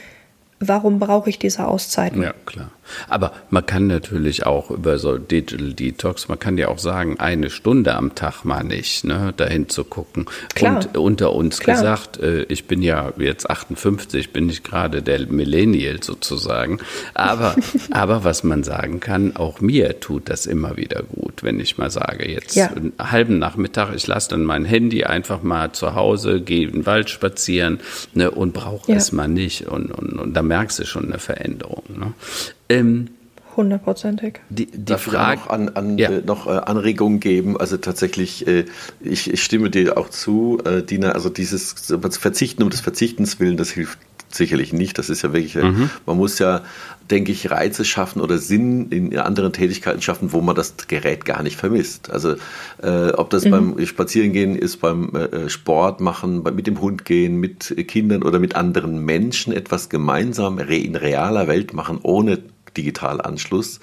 [0.59, 2.21] warum brauche ich diese Auszeiten?
[2.21, 2.71] Ja, klar.
[3.07, 7.49] Aber man kann natürlich auch über so Digital Detox, man kann ja auch sagen, eine
[7.49, 10.25] Stunde am Tag mal nicht, ne, dahin zu gucken.
[10.55, 10.75] Klar.
[10.75, 11.77] Und unter uns Klar.
[11.77, 16.79] gesagt, äh, ich bin ja jetzt 58, bin ich gerade der Millennial sozusagen.
[17.13, 17.55] Aber,
[17.91, 21.89] aber was man sagen kann, auch mir tut das immer wieder gut, wenn ich mal
[21.89, 22.67] sage, jetzt ja.
[22.67, 26.85] einen halben Nachmittag, ich lasse dann mein Handy einfach mal zu Hause, gehe in den
[26.85, 27.79] Wald spazieren
[28.13, 28.97] ne, und brauche ja.
[28.97, 29.67] es mal nicht.
[29.67, 31.83] Und, und, und da merkst du schon eine Veränderung.
[31.87, 32.13] Ne?
[32.69, 33.09] Ähm,
[33.55, 34.39] Hundertprozentig.
[34.49, 36.09] Die, die Frage noch, an, an, ja.
[36.09, 37.57] äh, noch äh, Anregungen geben.
[37.57, 38.65] Also tatsächlich, äh,
[39.01, 41.11] ich, ich, stimme dir auch zu, äh, Dina.
[41.11, 43.99] Also dieses Verzichten um des Verzichtens willen, das hilft
[44.29, 44.97] sicherlich nicht.
[44.97, 45.89] Das ist ja wirklich, äh, mhm.
[46.05, 46.61] man muss ja,
[47.09, 51.43] denke ich, Reize schaffen oder Sinn in anderen Tätigkeiten schaffen, wo man das Gerät gar
[51.43, 52.11] nicht vermisst.
[52.11, 52.35] Also
[52.81, 53.51] äh, ob das mhm.
[53.51, 58.55] beim Spazierengehen ist, beim äh, Sport machen, mit dem Hund gehen, mit Kindern oder mit
[58.55, 62.39] anderen Menschen etwas gemeinsam in realer Welt machen, ohne
[62.79, 63.79] Digitalanschluss,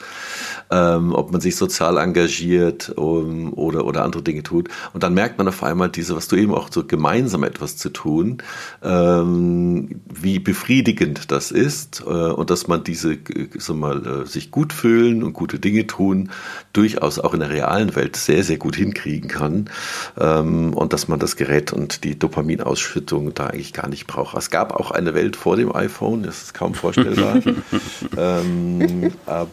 [0.70, 4.68] ähm, ob man sich sozial engagiert um, oder, oder andere Dinge tut.
[4.92, 7.90] Und dann merkt man auf einmal diese, was du eben auch so gemeinsam etwas zu
[7.90, 8.38] tun,
[8.82, 13.18] ähm, wie befriedigend das ist äh, und dass man diese,
[13.58, 16.30] so mal, äh, sich gut fühlen und gute Dinge tun,
[16.72, 19.70] durchaus auch in der realen Welt sehr, sehr gut hinkriegen kann
[20.18, 24.36] ähm, und dass man das Gerät und die Dopaminausschüttung da eigentlich gar nicht braucht.
[24.36, 27.40] Es gab auch eine Welt vor dem iPhone, das ist kaum vorstellbar.
[28.16, 28.85] ähm,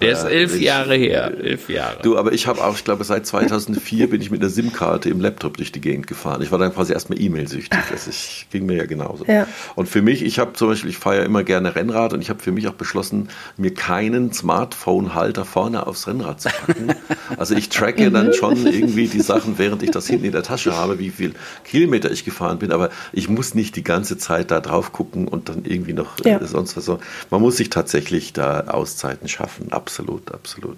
[0.01, 1.31] der ist elf ich, Jahre her.
[1.37, 2.01] Elf Jahre.
[2.01, 5.19] Du, aber ich habe auch, ich glaube, seit 2004 bin ich mit einer SIM-Karte im
[5.19, 6.41] Laptop durch die Gegend gefahren.
[6.41, 7.79] Ich war dann quasi erstmal E-Mail-süchtig.
[7.91, 9.25] Das ist, ging mir ja genauso.
[9.25, 9.47] Ja.
[9.75, 12.29] Und für mich, ich habe zum Beispiel, ich fahre ja immer gerne Rennrad und ich
[12.29, 16.93] habe für mich auch beschlossen, mir keinen Smartphone-Halter vorne aufs Rennrad zu packen.
[17.37, 18.33] Also ich tracke dann mhm.
[18.33, 22.11] schon irgendwie die Sachen, während ich das hinten in der Tasche habe, wie viel Kilometer
[22.11, 22.71] ich gefahren bin.
[22.71, 26.39] Aber ich muss nicht die ganze Zeit da drauf gucken und dann irgendwie noch ja.
[26.39, 26.99] äh, sonst was.
[27.29, 29.71] Man muss sich tatsächlich da Auszeiten Möglichkeiten schaffen.
[29.71, 30.77] Absolut, absolut.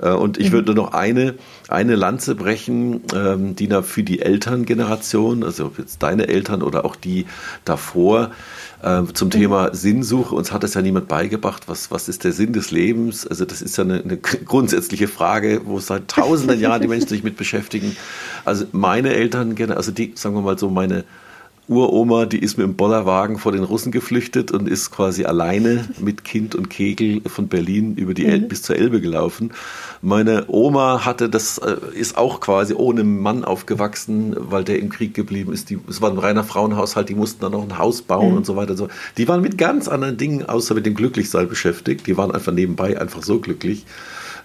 [0.00, 1.34] Äh, und ich würde noch eine,
[1.68, 6.96] eine Lanze brechen, ähm, Dina, für die Elterngeneration, also ob jetzt deine Eltern oder auch
[6.96, 7.26] die
[7.64, 8.30] davor,
[8.82, 9.30] äh, zum.
[9.34, 10.34] Thema Sinnsuche.
[10.34, 11.64] Uns hat das ja niemand beigebracht.
[11.66, 13.26] Was, was ist der Sinn des Lebens?
[13.26, 17.24] Also das ist ja eine, eine grundsätzliche Frage, wo seit tausenden Jahren die Menschen sich
[17.24, 17.96] mit beschäftigen.
[18.44, 21.04] Also meine Eltern, also die, sagen wir mal so, meine
[21.66, 26.22] Uroma, die ist mit dem Bollerwagen vor den Russen geflüchtet und ist quasi alleine mit
[26.24, 28.48] Kind und Kegel von Berlin über die mhm.
[28.48, 29.52] bis zur Elbe gelaufen.
[30.02, 35.14] Meine Oma hatte das, äh, ist auch quasi ohne Mann aufgewachsen, weil der im Krieg
[35.14, 35.70] geblieben ist.
[35.70, 38.36] Die, es war ein reiner Frauenhaushalt, die mussten dann noch ein Haus bauen mhm.
[38.38, 38.76] und so weiter.
[38.76, 38.88] So.
[39.16, 42.06] Die waren mit ganz anderen Dingen außer mit dem Glücklichsein beschäftigt.
[42.06, 43.86] Die waren einfach nebenbei einfach so glücklich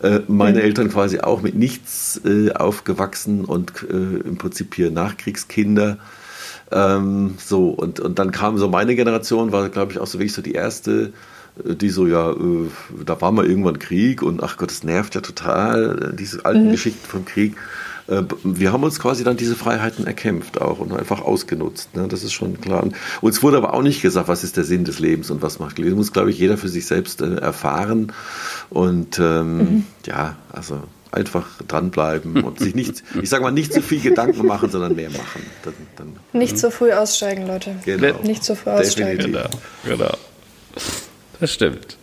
[0.01, 0.63] äh, meine mhm.
[0.63, 5.97] Eltern quasi auch mit nichts äh, aufgewachsen und äh, im Prinzip hier Nachkriegskinder.
[6.71, 10.33] Ähm, so, und, und dann kam so meine Generation, war, glaube ich, auch so wirklich
[10.33, 11.13] so die erste,
[11.65, 12.69] äh, die so, ja, äh,
[13.05, 16.67] da war mal irgendwann Krieg und ach Gott, das nervt ja total, äh, diese alten
[16.67, 16.71] mhm.
[16.71, 17.55] Geschichten vom Krieg.
[18.07, 21.95] Äh, wir haben uns quasi dann diese Freiheiten erkämpft auch und einfach ausgenutzt.
[21.95, 22.07] Ne?
[22.07, 22.83] Das ist schon klar.
[22.83, 25.59] Und uns wurde aber auch nicht gesagt, was ist der Sinn des Lebens und was
[25.59, 25.91] macht Leben.
[25.91, 28.11] Das muss, glaube ich, jeder für sich selbst äh, erfahren.
[28.69, 29.85] Und ähm, mhm.
[30.05, 34.69] ja, also einfach dranbleiben und sich nicht, ich sage mal, nicht zu viel Gedanken machen,
[34.69, 35.45] sondern mehr machen.
[35.63, 37.75] Dann, dann, nicht zu früh aussteigen, Leute.
[37.85, 38.19] Genau.
[38.23, 39.31] Nicht zu früh aussteigen.
[39.31, 39.49] Genau.
[39.85, 40.17] genau.
[41.39, 41.97] Das stimmt.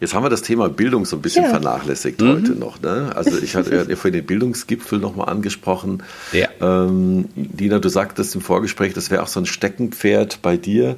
[0.00, 1.50] Jetzt haben wir das Thema Bildung so ein bisschen ja.
[1.50, 2.28] vernachlässigt mhm.
[2.28, 2.80] heute noch.
[2.80, 3.12] Ne?
[3.14, 6.04] Also ich hatte ja vorhin den Bildungsgipfel nochmal angesprochen.
[6.32, 6.48] Ja.
[6.60, 10.96] Ähm, Dina, du sagtest im Vorgespräch, das wäre auch so ein Steckenpferd bei dir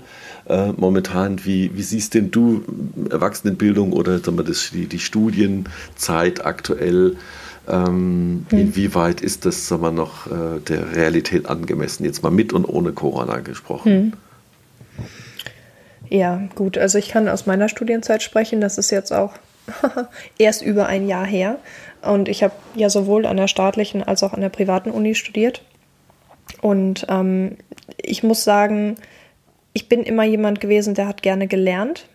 [0.48, 1.44] äh, momentan.
[1.44, 2.62] Wie, wie siehst denn du
[3.08, 7.16] Erwachsenenbildung oder sagen wir, das, die, die Studienzeit aktuell?
[7.68, 8.58] Ähm, hm.
[8.58, 12.04] Inwieweit ist das sagen wir, noch äh, der Realität angemessen?
[12.04, 13.92] Jetzt mal mit und ohne Corona gesprochen.
[13.92, 14.12] Hm.
[16.10, 16.76] Ja, gut.
[16.76, 18.60] Also ich kann aus meiner Studienzeit sprechen.
[18.60, 19.32] Das ist jetzt auch
[20.38, 21.58] erst über ein Jahr her.
[22.02, 25.62] Und ich habe ja sowohl an der staatlichen als auch an der privaten Uni studiert.
[26.60, 27.56] Und ähm,
[27.96, 28.96] ich muss sagen,
[29.72, 32.08] ich bin immer jemand gewesen, der hat gerne gelernt,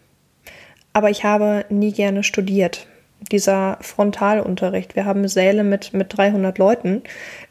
[0.91, 2.87] aber ich habe nie gerne studiert.
[3.31, 7.01] Dieser Frontalunterricht, wir haben Säle mit, mit 300 Leuten,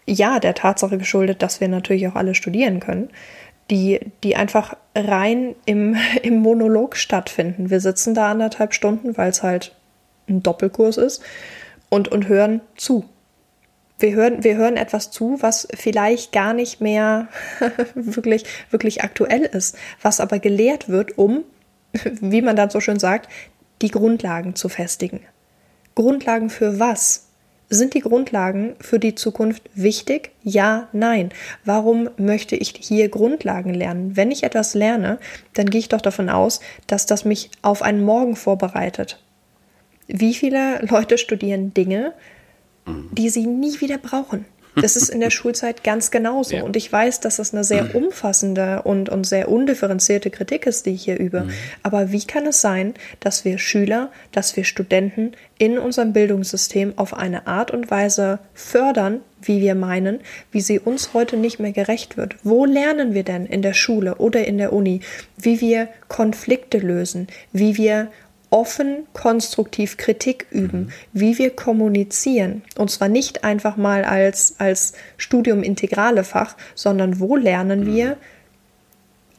[0.07, 3.09] ja, der Tatsache geschuldet, dass wir natürlich auch alle studieren können,
[3.71, 7.71] die, die einfach rein im, im Monolog stattfinden.
[7.71, 9.75] Wir sitzen da anderthalb Stunden, weil es halt
[10.29, 11.23] ein Doppelkurs ist
[11.91, 13.05] und, und hören zu
[13.99, 17.29] wir hören, wir hören etwas zu, was vielleicht gar nicht mehr
[17.95, 21.45] wirklich, wirklich aktuell ist, was aber gelehrt wird, um,
[22.21, 23.31] wie man dann so schön sagt,
[23.83, 25.21] die Grundlagen zu festigen.
[25.95, 27.24] Grundlagen für was?
[27.71, 30.31] Sind die Grundlagen für die Zukunft wichtig?
[30.43, 31.31] Ja, nein.
[31.65, 34.17] Warum möchte ich hier Grundlagen lernen?
[34.17, 35.19] Wenn ich etwas lerne,
[35.55, 39.19] dann gehe ich doch davon aus, dass das mich auf einen Morgen vorbereitet.
[40.07, 42.13] Wie viele Leute studieren Dinge,
[43.13, 44.45] die sie nie wieder brauchen?
[44.77, 46.57] Das ist in der Schulzeit ganz genauso.
[46.57, 46.63] Ja.
[46.63, 50.91] Und ich weiß, dass das eine sehr umfassende und, und sehr undifferenzierte Kritik ist, die
[50.91, 51.43] ich hier übe.
[51.43, 51.51] Mhm.
[51.83, 57.15] Aber wie kann es sein, dass wir Schüler, dass wir Studenten in unserem Bildungssystem auf
[57.15, 60.21] eine Art und Weise fördern, wie wir meinen,
[60.51, 62.37] wie sie uns heute nicht mehr gerecht wird.
[62.43, 65.01] Wo lernen wir denn in der Schule oder in der Uni,
[65.37, 68.09] wie wir Konflikte lösen, wie wir
[68.55, 70.89] offen konstruktiv Kritik üben, mhm.
[71.13, 72.63] wie wir kommunizieren.
[72.79, 77.87] Und zwar nicht einfach mal als, als Studium integrale Fach, sondern wo lernen mhm.
[77.87, 78.17] wir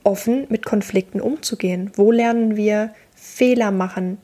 [0.03, 1.91] offen mit Konflikten umzugehen?
[1.95, 4.17] Wo lernen wir Fehler machen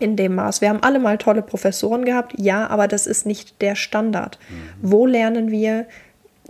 [0.00, 0.60] in dem Maß?
[0.60, 4.40] Wir haben alle mal tolle Professoren gehabt, ja, aber das ist nicht der Standard.
[4.50, 4.90] Mhm.
[4.90, 5.86] Wo lernen wir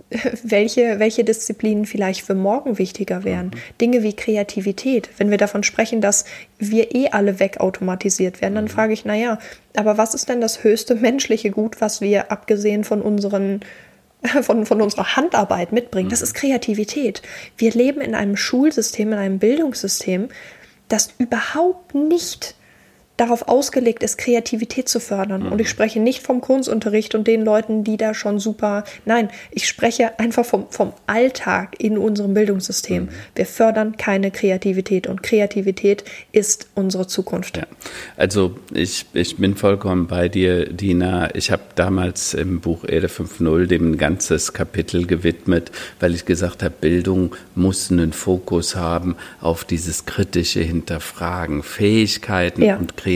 [0.43, 3.47] welche, welche Disziplinen vielleicht für morgen wichtiger wären.
[3.47, 3.51] Mhm.
[3.81, 5.09] Dinge wie Kreativität.
[5.17, 6.25] Wenn wir davon sprechen, dass
[6.59, 8.69] wir eh alle wegautomatisiert werden, dann mhm.
[8.69, 9.39] frage ich, naja,
[9.75, 13.61] aber was ist denn das höchste menschliche Gut, was wir abgesehen von unseren
[14.41, 16.09] von, von unserer Handarbeit mitbringen?
[16.09, 16.25] Das mhm.
[16.25, 17.21] ist Kreativität.
[17.57, 20.29] Wir leben in einem Schulsystem, in einem Bildungssystem,
[20.89, 22.55] das überhaupt nicht
[23.17, 25.43] darauf ausgelegt ist, Kreativität zu fördern.
[25.43, 25.51] Mhm.
[25.51, 28.83] Und ich spreche nicht vom Kunstunterricht und den Leuten, die da schon super.
[29.05, 33.03] Nein, ich spreche einfach vom, vom Alltag in unserem Bildungssystem.
[33.03, 33.09] Mhm.
[33.35, 37.57] Wir fördern keine Kreativität und Kreativität ist unsere Zukunft.
[37.57, 37.67] Ja.
[38.17, 41.35] Also ich, ich bin vollkommen bei dir, Dina.
[41.35, 46.63] Ich habe damals im Buch Erde 5.0 dem ein ganzes Kapitel gewidmet, weil ich gesagt
[46.63, 52.77] habe, Bildung muss einen Fokus haben auf dieses kritische Hinterfragen, Fähigkeiten ja.
[52.77, 53.12] und Kreativität,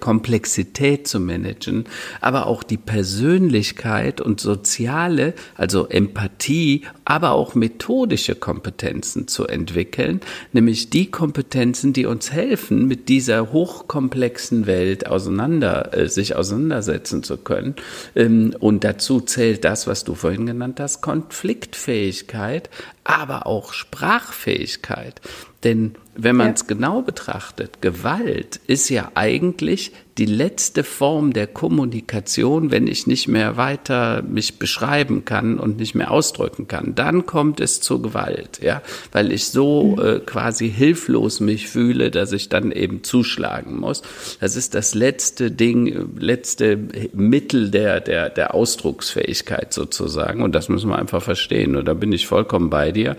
[0.00, 1.84] Komplexität zu managen,
[2.20, 10.20] aber auch die Persönlichkeit und soziale, also Empathie, aber auch methodische Kompetenzen zu entwickeln,
[10.52, 17.36] nämlich die Kompetenzen, die uns helfen, mit dieser hochkomplexen Welt auseinander, äh, sich auseinandersetzen zu
[17.36, 17.76] können.
[18.14, 22.70] Ähm, und dazu zählt das, was du vorhin genannt hast, Konfliktfähigkeit,
[23.04, 25.20] aber auch Sprachfähigkeit.
[25.64, 26.68] Denn wenn man es ja.
[26.68, 33.58] genau betrachtet, Gewalt ist ja eigentlich die letzte Form der Kommunikation, wenn ich nicht mehr
[33.58, 36.94] weiter mich beschreiben kann und nicht mehr ausdrücken kann.
[36.94, 38.80] Dann kommt es zur Gewalt, ja,
[39.12, 40.02] weil ich so mhm.
[40.02, 44.02] äh, quasi hilflos mich fühle, dass ich dann eben zuschlagen muss.
[44.40, 46.78] Das ist das letzte Ding, letzte
[47.12, 50.42] Mittel der, der, der Ausdrucksfähigkeit sozusagen.
[50.42, 51.76] Und das müssen wir einfach verstehen.
[51.76, 53.16] Und da bin ich vollkommen bei dir.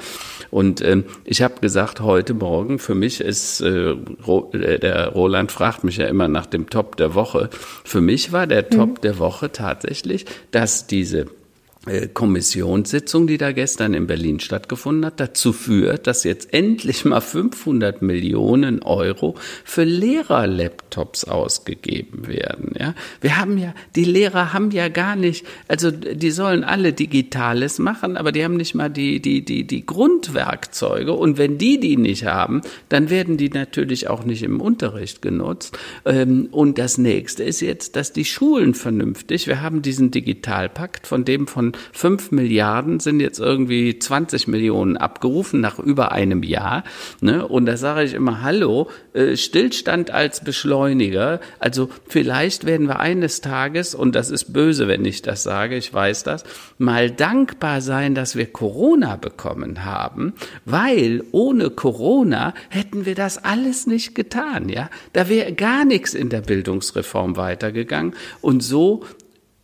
[0.49, 5.83] Und ähm, ich habe gesagt, heute Morgen, für mich ist, äh, äh, der Roland fragt
[5.83, 7.49] mich ja immer nach dem Top der Woche.
[7.51, 9.01] Für mich war der Top mhm.
[9.01, 11.27] der Woche tatsächlich, dass diese
[12.13, 18.01] Kommissionssitzung, die da gestern in Berlin stattgefunden hat, dazu führt, dass jetzt endlich mal 500
[18.01, 22.73] Millionen Euro für Lehrerlaptops ausgegeben werden.
[22.77, 27.79] Ja, wir haben ja, die Lehrer haben ja gar nicht, also die sollen alle Digitales
[27.79, 31.13] machen, aber die haben nicht mal die, die, die, die Grundwerkzeuge.
[31.13, 35.77] Und wenn die die nicht haben, dann werden die natürlich auch nicht im Unterricht genutzt.
[36.05, 41.23] Ähm, und das nächste ist jetzt, dass die Schulen vernünftig, wir haben diesen Digitalpakt, von
[41.23, 46.83] dem von 5 Milliarden sind jetzt irgendwie 20 Millionen abgerufen nach über einem Jahr.
[47.21, 47.47] Ne?
[47.47, 51.39] Und da sage ich immer, hallo, äh, Stillstand als Beschleuniger.
[51.59, 55.93] Also vielleicht werden wir eines Tages, und das ist böse, wenn ich das sage, ich
[55.93, 56.43] weiß das,
[56.77, 60.33] mal dankbar sein, dass wir Corona bekommen haben,
[60.65, 64.89] weil ohne Corona hätten wir das alles nicht getan, ja.
[65.13, 68.13] Da wäre gar nichts in der Bildungsreform weitergegangen.
[68.41, 69.03] Und so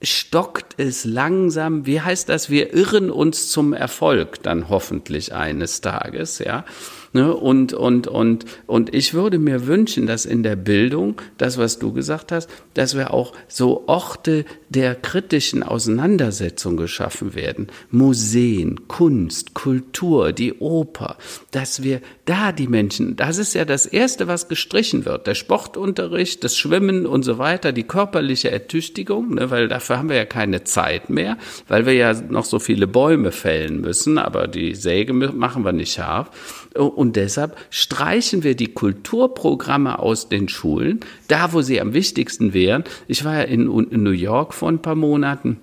[0.04, 1.86] stockt es langsam.
[1.86, 2.50] Wie heißt das?
[2.50, 6.66] Wir irren uns zum Erfolg dann hoffentlich eines Tages, ja.
[7.14, 7.34] Ne?
[7.34, 11.94] Und, und, und, und ich würde mir wünschen, dass in der Bildung, das, was du
[11.94, 17.68] gesagt hast, dass wir auch so Orte der kritischen Auseinandersetzung geschaffen werden.
[17.92, 21.18] Museen, Kunst, Kultur, die Oper,
[21.52, 25.28] dass wir da die Menschen, das ist ja das Erste, was gestrichen wird.
[25.28, 30.16] Der Sportunterricht, das Schwimmen und so weiter, die körperliche Ertüchtigung, ne, weil dafür haben wir
[30.16, 31.38] ja keine Zeit mehr,
[31.68, 35.94] weil wir ja noch so viele Bäume fällen müssen, aber die Säge machen wir nicht
[35.94, 36.63] scharf.
[36.76, 42.84] Und deshalb streichen wir die Kulturprogramme aus den Schulen, da wo sie am wichtigsten wären.
[43.08, 45.60] Ich war ja in, in New York vor ein paar Monaten.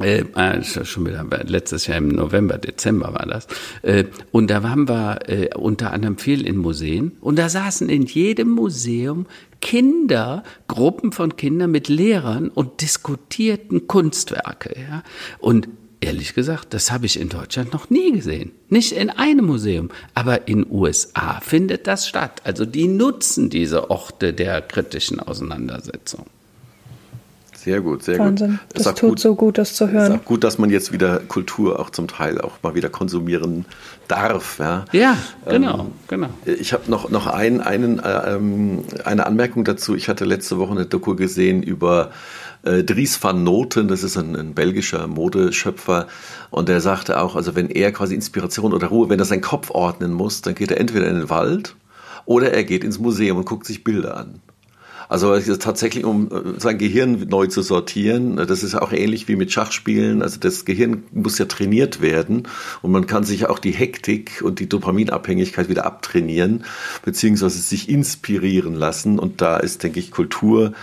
[0.00, 3.48] Äh, äh, schon wieder letztes Jahr im November, Dezember war das.
[3.82, 7.16] Äh, und da haben wir äh, unter anderem viel in Museen.
[7.20, 9.26] Und da saßen in jedem Museum
[9.60, 14.76] Kinder, Gruppen von Kindern mit Lehrern und diskutierten Kunstwerke.
[14.78, 15.02] Ja?
[15.40, 15.68] Und
[16.00, 18.52] ehrlich gesagt, das habe ich in Deutschland noch nie gesehen.
[18.68, 19.90] Nicht in einem Museum.
[20.14, 22.42] Aber in USA findet das statt.
[22.44, 26.26] Also die nutzen diese Orte der kritischen Auseinandersetzung.
[27.68, 28.52] Sehr gut, sehr Wahnsinn.
[28.52, 28.60] gut.
[28.74, 30.04] Das tut gut, so gut, das zu hören.
[30.04, 32.88] Es ist auch gut, dass man jetzt wieder Kultur auch zum Teil auch mal wieder
[32.88, 33.64] konsumieren
[34.06, 34.60] darf.
[34.60, 36.28] Ja, ja genau, ähm, genau.
[36.46, 39.96] Ich habe noch, noch ein, einen, äh, ähm, eine Anmerkung dazu.
[39.96, 42.12] Ich hatte letzte Woche eine Doku gesehen über
[42.62, 46.06] äh, Dries van Noten, das ist ein, ein, belgischer Modeschöpfer,
[46.50, 49.70] und der sagte auch, also wenn er quasi Inspiration oder Ruhe, wenn er seinen Kopf
[49.70, 51.76] ordnen muss, dann geht er entweder in den Wald
[52.24, 54.40] oder er geht ins Museum und guckt sich Bilder an.
[55.08, 59.50] Also tatsächlich, um äh, sein Gehirn neu zu sortieren, das ist auch ähnlich wie mit
[59.50, 60.22] Schachspielen.
[60.22, 62.46] Also das Gehirn muss ja trainiert werden
[62.82, 66.64] und man kann sich auch die Hektik und die Dopaminabhängigkeit wieder abtrainieren,
[67.04, 69.18] beziehungsweise sich inspirieren lassen.
[69.18, 70.74] Und da ist, denke ich, Kultur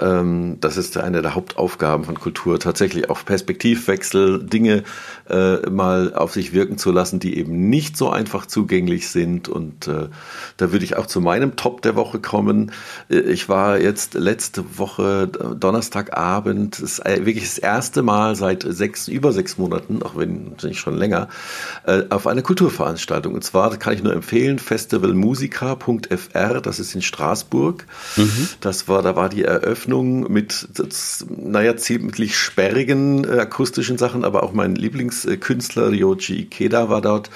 [0.00, 4.84] ähm, das ist eine der Hauptaufgaben von Kultur, tatsächlich auch Perspektivwechsel, Dinge
[5.28, 9.48] äh, mal auf sich wirken zu lassen, die eben nicht so einfach zugänglich sind.
[9.48, 10.08] Und äh,
[10.56, 12.72] da würde ich auch zu meinem Top der Woche kommen.
[13.10, 19.08] Äh, ich war jetzt letzte Woche Donnerstagabend, das ist wirklich das erste Mal seit sechs,
[19.08, 21.28] über sechs Monaten, auch wenn nicht schon länger,
[21.86, 23.34] äh, auf eine Kulturveranstaltung.
[23.34, 27.86] Und zwar, kann ich nur empfehlen, festivalmusica.fr, das ist in Straßburg.
[28.16, 28.48] Mhm.
[28.60, 30.68] Das war, da war die Eröffnung Eröffnung mit,
[31.28, 37.30] naja, ziemlich sperrigen äh, akustischen Sachen, aber auch mein Lieblingskünstler Ryoji Ikeda war dort.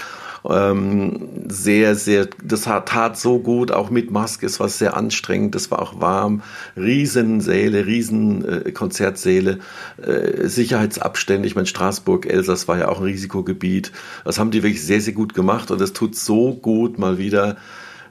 [0.46, 5.70] Ähm, sehr, sehr, das tat so gut, auch mit Maske, es war sehr anstrengend, es
[5.70, 6.42] war auch warm,
[6.76, 9.60] Riesensäle, Riesenkonzertsäle,
[10.06, 13.90] äh, äh, Sicherheitsabstände, ich meine Straßburg, Elsass war ja auch ein Risikogebiet,
[14.26, 17.56] das haben die wirklich sehr, sehr gut gemacht und es tut so gut mal wieder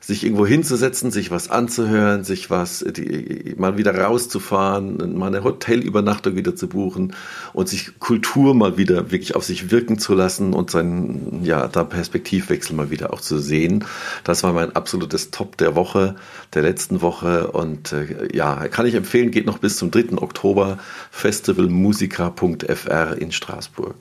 [0.06, 6.36] sich irgendwo hinzusetzen, sich was anzuhören, sich was, die, mal wieder rauszufahren, mal eine Hotelübernachtung
[6.36, 7.14] wieder zu buchen
[7.54, 11.86] und sich Kultur mal wieder wirklich auf sich wirken zu lassen und seinen, ja, da
[11.86, 13.86] Perspektivwechsel mal wieder auch zu sehen.
[14.26, 16.16] Das war mein absolutes Top der Woche,
[16.54, 20.18] der letzten Woche und äh, ja, kann ich empfehlen, geht noch bis zum 3.
[20.18, 20.80] Oktober,
[21.12, 23.96] festivalmusica.fr in Straßburg.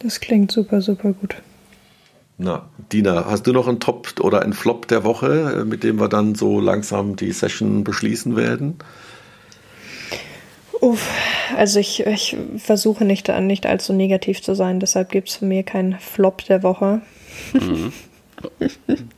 [0.00, 1.34] Das klingt super, super gut.
[2.36, 6.00] Na, Dina, hast du noch einen Top oder einen Flop der Woche, äh, mit dem
[6.00, 8.76] wir dann so langsam die Session beschließen werden?
[10.80, 11.08] Uff,
[11.56, 15.62] also ich, ich versuche nicht, nicht allzu negativ zu sein, deshalb gibt es von mir
[15.62, 17.02] keinen Flop der Woche.
[17.52, 17.92] Mhm.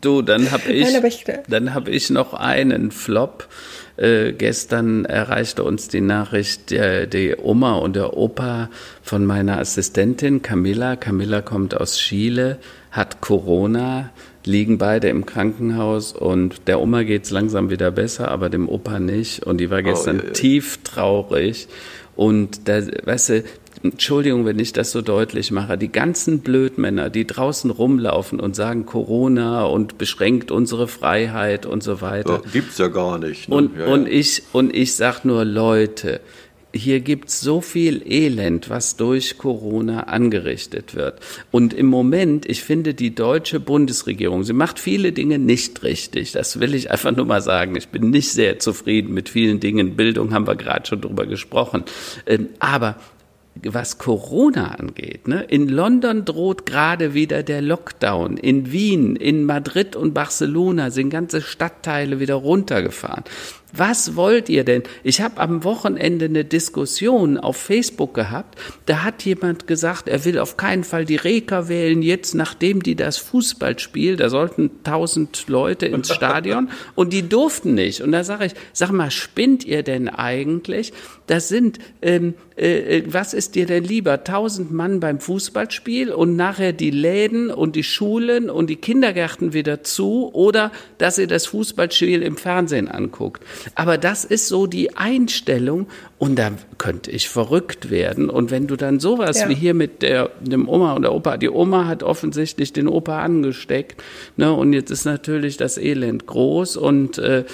[0.01, 3.49] Du, dann habe ich, ich, dann hab ich noch einen Flop.
[3.97, 8.69] Äh, gestern erreichte uns die Nachricht, der, die Oma und der Opa
[9.03, 10.97] von meiner Assistentin Camilla.
[10.97, 12.59] Camilla kommt aus Chile,
[12.97, 14.11] hat Corona,
[14.45, 19.43] liegen beide im Krankenhaus und der Oma geht's langsam wieder besser, aber dem Opa nicht.
[19.43, 20.33] Und die war gestern oh, ja, ja.
[20.33, 21.69] tief traurig.
[22.15, 23.45] Und da, weißt du,
[23.83, 28.87] Entschuldigung, wenn ich das so deutlich mache, die ganzen Blödmänner, die draußen rumlaufen und sagen
[28.87, 32.41] Corona und beschränkt unsere Freiheit und so weiter.
[32.45, 33.49] Ja, gibt's ja gar nicht.
[33.49, 33.55] Ne?
[33.55, 36.21] Und, ja, und ich, und ich sag nur Leute,
[36.73, 41.21] hier gibt's so viel Elend, was durch Corona angerichtet wird.
[41.51, 46.33] Und im Moment, ich finde, die deutsche Bundesregierung, sie macht viele Dinge nicht richtig.
[46.33, 47.77] Das will ich einfach nur mal sagen.
[47.77, 49.97] Ich bin nicht sehr zufrieden mit vielen Dingen.
[49.97, 51.85] Bildung haben wir gerade schon drüber gesprochen.
[52.27, 52.97] Ähm, aber
[53.65, 55.29] was Corona angeht.
[55.29, 55.43] Ne?
[55.45, 58.37] In London droht gerade wieder der Lockdown.
[58.37, 63.25] In Wien, in Madrid und Barcelona sind ganze Stadtteile wieder runtergefahren.
[63.77, 64.83] Was wollt ihr denn?
[65.03, 68.59] Ich habe am Wochenende eine Diskussion auf Facebook gehabt.
[68.87, 72.97] Da hat jemand gesagt, er will auf keinen Fall die Reka wählen, jetzt nachdem die
[72.97, 78.01] das Fußballspiel, da sollten tausend Leute ins Stadion und die durften nicht.
[78.01, 80.93] Und da sage ich, sag mal, spinnt ihr denn eigentlich?
[81.27, 84.25] Das sind, ähm, äh, äh, was ist dir denn lieber?
[84.25, 89.83] Tausend Mann beim Fußballspiel und nachher die Läden und die Schulen und die Kindergärten wieder
[89.83, 93.43] zu oder dass ihr das Fußballspiel im Fernsehen anguckt.
[93.75, 98.31] Aber das ist so die Einstellung und da könnte ich verrückt werden.
[98.31, 99.49] Und wenn du dann sowas ja.
[99.49, 103.23] wie hier mit der, dem Oma und der Opa, die Oma hat offensichtlich den Opa
[103.23, 104.03] angesteckt,
[104.37, 107.45] ne, und jetzt ist natürlich das Elend groß und äh,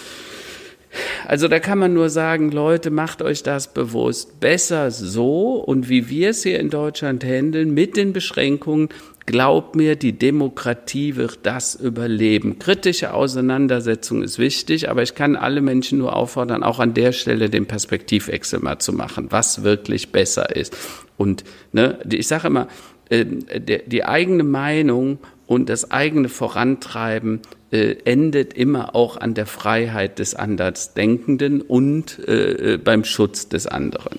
[1.26, 4.40] also da kann man nur sagen, Leute, macht euch das bewusst.
[4.40, 8.88] Besser so und wie wir es hier in Deutschland handeln mit den Beschränkungen
[9.24, 12.58] Glaub mir, die Demokratie wird das überleben.
[12.58, 17.48] Kritische Auseinandersetzung ist wichtig, aber ich kann alle Menschen nur auffordern, auch an der Stelle
[17.48, 20.76] den Perspektivwechsel mal zu machen, was wirklich besser ist.
[21.16, 22.66] Und ne, ich sage immer,
[23.10, 27.40] äh, der, die eigene Meinung und das eigene Vorantreiben
[27.72, 33.66] äh, endet immer auch an der Freiheit des Andersdenkenden und äh, äh beim Schutz des
[33.66, 34.18] anderen.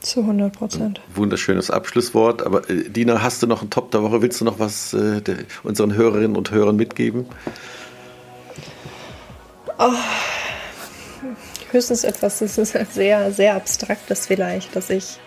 [0.00, 1.00] Zu 100 Prozent.
[1.14, 2.46] Wunderschönes Abschlusswort.
[2.46, 4.22] Aber äh, Dina, hast du noch einen Top der Woche?
[4.22, 7.26] Willst du noch was äh, der, unseren Hörerinnen und Hörern mitgeben?
[9.78, 9.92] Oh,
[11.70, 15.18] höchstens etwas, das ist sehr, sehr abstraktes vielleicht, dass ich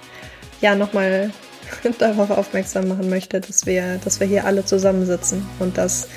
[0.62, 1.32] ja nochmal
[2.00, 6.08] darauf aufmerksam machen möchte, dass wir, dass wir hier alle zusammensitzen und dass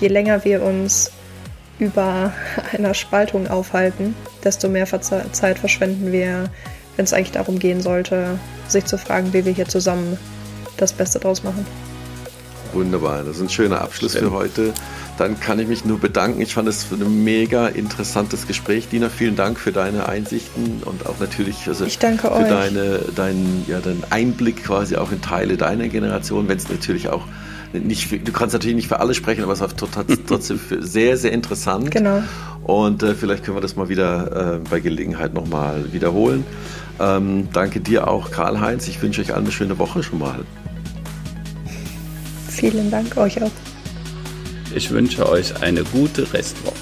[0.00, 1.10] je länger wir uns
[1.78, 2.32] über
[2.72, 6.50] einer Spaltung aufhalten, desto mehr Zeit verschwenden wir
[6.96, 8.38] wenn es eigentlich darum gehen sollte,
[8.68, 10.16] sich zu fragen, wie wir hier zusammen
[10.76, 11.66] das Beste draus machen.
[12.72, 14.28] Wunderbar, das ist ein schöner Abschluss Stimmt.
[14.28, 14.74] für heute.
[15.16, 16.40] Dann kann ich mich nur bedanken.
[16.40, 18.88] Ich fand es ein mega interessantes Gespräch.
[18.88, 22.48] Dina, vielen Dank für deine Einsichten und auch natürlich also ich danke für euch.
[22.48, 27.22] Deine, deinen, ja, deinen Einblick quasi auch in Teile deiner Generation, wenn es natürlich auch
[27.74, 29.68] nicht, du kannst natürlich nicht für alle sprechen, aber es war
[30.26, 31.90] trotzdem sehr, sehr interessant.
[31.90, 32.22] Genau.
[32.64, 36.44] Und äh, vielleicht können wir das mal wieder äh, bei Gelegenheit nochmal wiederholen.
[37.00, 38.88] Ähm, danke dir auch, Karl-Heinz.
[38.88, 40.40] Ich wünsche euch allen eine schöne Woche schon mal.
[42.48, 43.50] Vielen Dank euch auch.
[44.74, 46.74] Ich wünsche euch eine gute Restwoche.